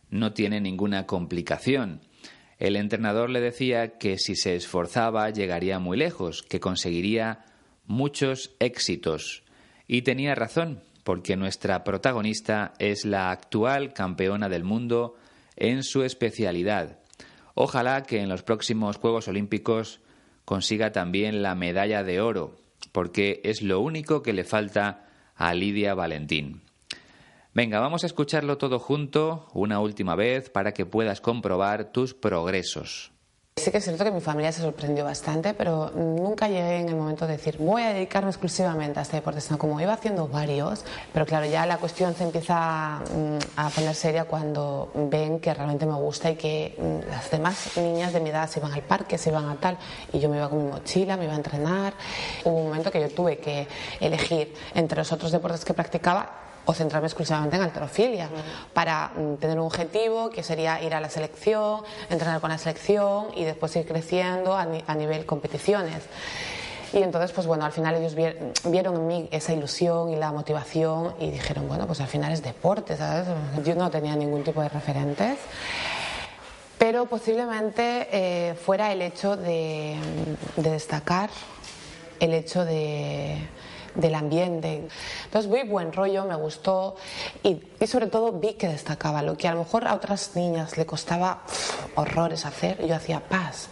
no 0.09 0.33
tiene 0.33 0.59
ninguna 0.59 1.05
complicación. 1.05 2.01
El 2.57 2.75
entrenador 2.75 3.29
le 3.29 3.41
decía 3.41 3.99
que 3.99 4.17
si 4.17 4.35
se 4.35 4.55
esforzaba 4.55 5.29
llegaría 5.29 5.77
muy 5.77 5.97
lejos, 5.97 6.41
que 6.41 6.59
conseguiría 6.59 7.45
muchos 7.85 8.55
éxitos. 8.57 9.43
Y 9.87 10.01
tenía 10.01 10.33
razón, 10.33 10.81
porque 11.03 11.35
nuestra 11.35 11.83
protagonista 11.83 12.73
es 12.79 13.05
la 13.05 13.31
actual 13.31 13.93
campeona 13.93 14.49
del 14.49 14.63
mundo 14.63 15.15
en 15.55 15.83
su 15.83 16.03
especialidad. 16.03 16.99
Ojalá 17.55 18.03
que 18.03 18.19
en 18.21 18.29
los 18.29 18.43
próximos 18.43 18.97
Juegos 18.97 19.27
Olímpicos 19.27 19.99
consiga 20.45 20.91
también 20.91 21.43
la 21.43 21.55
medalla 21.55 22.03
de 22.03 22.21
oro, 22.21 22.55
porque 22.91 23.41
es 23.43 23.61
lo 23.61 23.79
único 23.79 24.23
que 24.23 24.33
le 24.33 24.43
falta 24.43 25.07
a 25.35 25.53
Lidia 25.53 25.93
Valentín. 25.93 26.61
Venga, 27.53 27.79
vamos 27.79 28.03
a 28.03 28.07
escucharlo 28.07 28.57
todo 28.57 28.79
junto 28.79 29.47
una 29.53 29.79
última 29.79 30.15
vez 30.15 30.49
para 30.49 30.73
que 30.73 30.87
puedas 30.87 31.21
comprobar 31.21 31.91
tus 31.91 32.15
progresos. 32.15 33.11
Sí 33.55 33.69
que 33.69 33.77
es 33.77 33.83
cierto 33.83 34.03
que 34.03 34.09
mi 34.09 34.19
familia 34.19 34.51
se 34.51 34.61
sorprendió 34.61 35.05
bastante, 35.05 35.53
pero 35.53 35.91
nunca 35.91 36.47
llegué 36.47 36.79
en 36.79 36.89
el 36.89 36.95
momento 36.95 37.27
de 37.27 37.33
decir 37.33 37.57
voy 37.59 37.83
a 37.83 37.93
dedicarme 37.93 38.31
exclusivamente 38.31 38.97
a 38.97 39.03
este 39.03 39.17
deporte, 39.17 39.41
sino 39.41 39.59
como 39.59 39.79
iba 39.79 39.93
haciendo 39.93 40.27
varios, 40.27 40.83
pero 41.13 41.27
claro, 41.27 41.45
ya 41.45 41.63
la 41.67 41.77
cuestión 41.77 42.15
se 42.15 42.23
empieza 42.23 42.99
mm, 42.99 43.37
a 43.59 43.69
poner 43.69 43.93
seria 43.93 44.25
cuando 44.25 44.91
ven 44.95 45.39
que 45.39 45.53
realmente 45.53 45.85
me 45.85 45.93
gusta 45.93 46.31
y 46.31 46.35
que 46.35 46.75
mm, 46.79 47.09
las 47.11 47.29
demás 47.29 47.77
niñas 47.77 48.11
de 48.11 48.21
mi 48.21 48.31
edad 48.31 48.49
se 48.49 48.59
iban 48.59 48.73
al 48.73 48.81
parque, 48.81 49.19
se 49.19 49.29
iban 49.29 49.47
a 49.47 49.55
tal, 49.55 49.77
y 50.11 50.19
yo 50.19 50.29
me 50.29 50.37
iba 50.37 50.49
con 50.49 50.65
mi 50.65 50.71
mochila, 50.71 51.15
me 51.15 51.25
iba 51.25 51.33
a 51.33 51.37
entrenar. 51.37 51.93
Hubo 52.43 52.57
un 52.57 52.67
momento 52.69 52.89
que 52.89 53.01
yo 53.01 53.09
tuve 53.09 53.37
que 53.37 53.67
elegir 53.99 54.51
entre 54.73 54.97
los 54.97 55.11
otros 55.11 55.31
deportes 55.31 55.63
que 55.63 55.75
practicaba 55.75 56.52
o 56.65 56.73
centrarme 56.73 57.07
exclusivamente 57.07 57.55
en 57.55 57.63
alterofilia 57.63 58.29
para 58.73 59.11
mm, 59.15 59.35
tener 59.35 59.59
un 59.59 59.65
objetivo 59.65 60.29
que 60.29 60.43
sería 60.43 60.81
ir 60.81 60.93
a 60.93 61.01
la 61.01 61.09
selección, 61.09 61.81
entrenar 62.09 62.39
con 62.39 62.49
la 62.49 62.57
selección 62.57 63.27
y 63.35 63.43
después 63.43 63.75
ir 63.75 63.85
creciendo 63.85 64.55
a, 64.55 64.65
nivel 64.95 65.25
competiciones. 65.25 66.03
Y 66.93 67.01
entonces, 67.01 67.31
pues 67.31 67.47
bueno, 67.47 67.65
al 67.65 67.71
final 67.71 67.95
ellos 67.95 68.13
vieron 68.15 68.95
en 68.95 69.07
mí 69.07 69.27
esa 69.31 69.51
ilusión 69.51 70.09
y 70.09 70.15
la 70.15 70.31
motivación 70.31 71.15
y 71.19 71.31
dijeron, 71.31 71.67
bueno, 71.67 71.87
pues 71.87 71.99
al 72.01 72.07
final 72.07 72.31
es 72.31 72.43
deporte, 72.43 72.95
¿sabes? 72.97 73.27
Yo 73.65 73.73
no 73.73 73.89
tenía 73.89 74.15
ningún 74.15 74.43
tipo 74.43 74.61
de 74.61 74.69
referentes, 74.69 75.39
pero 76.77 77.07
posiblemente 77.07 78.07
eh, 78.11 78.53
fuera 78.53 78.91
el 78.91 79.01
hecho 79.01 79.35
de 79.35 79.97
destacar, 80.55 81.31
el 82.19 82.35
hecho 82.35 82.63
de 82.63 83.39
del 83.95 84.15
ambiente. 84.15 84.87
Entonces, 85.25 85.49
muy 85.49 85.63
buen 85.63 85.93
rollo, 85.93 86.25
me 86.25 86.35
gustó 86.35 86.95
y, 87.43 87.61
sobre 87.85 88.07
todo 88.07 88.31
vi 88.31 88.53
que 88.53 88.67
destacaba 88.67 89.21
lo 89.21 89.37
que 89.37 89.47
a 89.47 89.53
lo 89.53 89.59
mejor 89.59 89.87
a 89.87 89.93
otras 89.93 90.35
niñas 90.35 90.77
le 90.77 90.85
costaba 90.85 91.43
horrores 91.95 92.45
hacer, 92.45 92.85
yo 92.85 92.95
hacía 92.95 93.19
paz. 93.19 93.69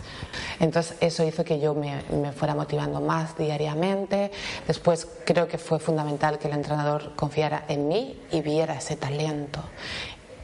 Entonces, 0.59 0.97
eso 1.01 1.23
hizo 1.23 1.43
que 1.43 1.59
yo 1.59 1.73
me, 1.73 2.03
me 2.11 2.31
fuera 2.31 2.55
motivando 2.55 3.01
más 3.01 3.37
diariamente. 3.37 4.31
Después, 4.67 5.07
creo 5.25 5.47
que 5.47 5.57
fue 5.57 5.79
fundamental 5.79 6.37
que 6.37 6.47
el 6.47 6.53
entrenador 6.53 7.15
confiara 7.15 7.65
en 7.67 7.87
mí 7.87 8.19
y 8.31 8.41
viera 8.41 8.75
ese 8.75 8.95
talento 8.95 9.61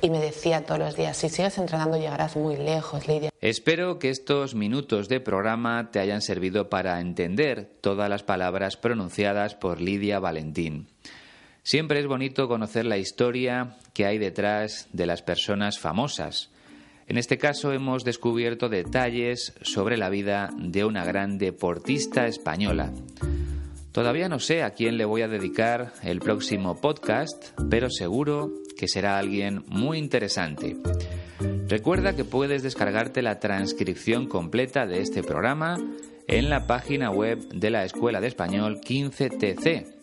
y 0.02 0.10
me 0.10 0.20
decía 0.20 0.66
todos 0.66 0.80
los 0.80 0.96
días, 0.96 1.18
si 1.18 1.30
sigues 1.30 1.58
entrenando 1.58 1.98
llegarás 1.98 2.36
muy 2.36 2.56
lejos, 2.56 3.08
Lidia. 3.08 3.32
Espero 3.42 4.00
que 4.00 4.10
estos 4.10 4.56
minutos 4.56 5.10
de 5.10 5.20
programa 5.20 5.90
te 5.92 6.00
hayan 6.00 6.22
servido 6.22 6.70
para 6.70 7.00
entender 7.00 7.70
todas 7.82 8.10
las 8.10 8.24
palabras 8.24 8.78
pronunciadas 8.78 9.56
por 9.56 9.82
Lidia 9.82 10.20
Valentín. 10.20 10.88
Siempre 11.64 12.00
es 12.00 12.08
bonito 12.08 12.48
conocer 12.48 12.86
la 12.86 12.98
historia 12.98 13.76
que 13.94 14.06
hay 14.06 14.18
detrás 14.18 14.88
de 14.94 15.06
las 15.06 15.22
personas 15.22 15.80
famosas. 15.80 16.50
En 17.08 17.18
este 17.18 17.38
caso 17.38 17.74
hemos 17.74 18.04
descubierto 18.04 18.70
detalles 18.70 19.54
sobre 19.62 19.98
la 19.98 20.10
vida 20.10 20.50
de 20.58 20.86
una 20.86 21.04
gran 21.04 21.38
deportista 21.38 22.28
española. 22.28 22.92
Todavía 23.92 24.30
no 24.30 24.40
sé 24.40 24.64
a 24.64 24.72
quién 24.72 24.98
le 24.98 25.06
voy 25.06 25.24
a 25.24 25.28
dedicar 25.28 25.94
el 26.04 26.20
próximo 26.20 26.80
podcast, 26.80 27.58
pero 27.70 27.90
seguro 27.90 28.52
que 28.78 28.88
será 28.88 29.18
alguien 29.18 29.66
muy 29.68 29.98
interesante. 29.98 30.78
Recuerda 31.68 32.16
que 32.16 32.24
puedes 32.24 32.63
descargarte 32.63 33.22
la 33.22 33.40
transcripción 33.40 34.28
completa 34.28 34.86
de 34.86 35.02
este 35.02 35.24
programa 35.24 35.78
en 36.28 36.50
la 36.50 36.68
página 36.68 37.12
web 37.12 37.50
de 37.50 37.70
la 37.70 37.84
Escuela 37.84 38.22
de 38.22 38.28
Español 38.28 38.80
15TC 38.80 39.98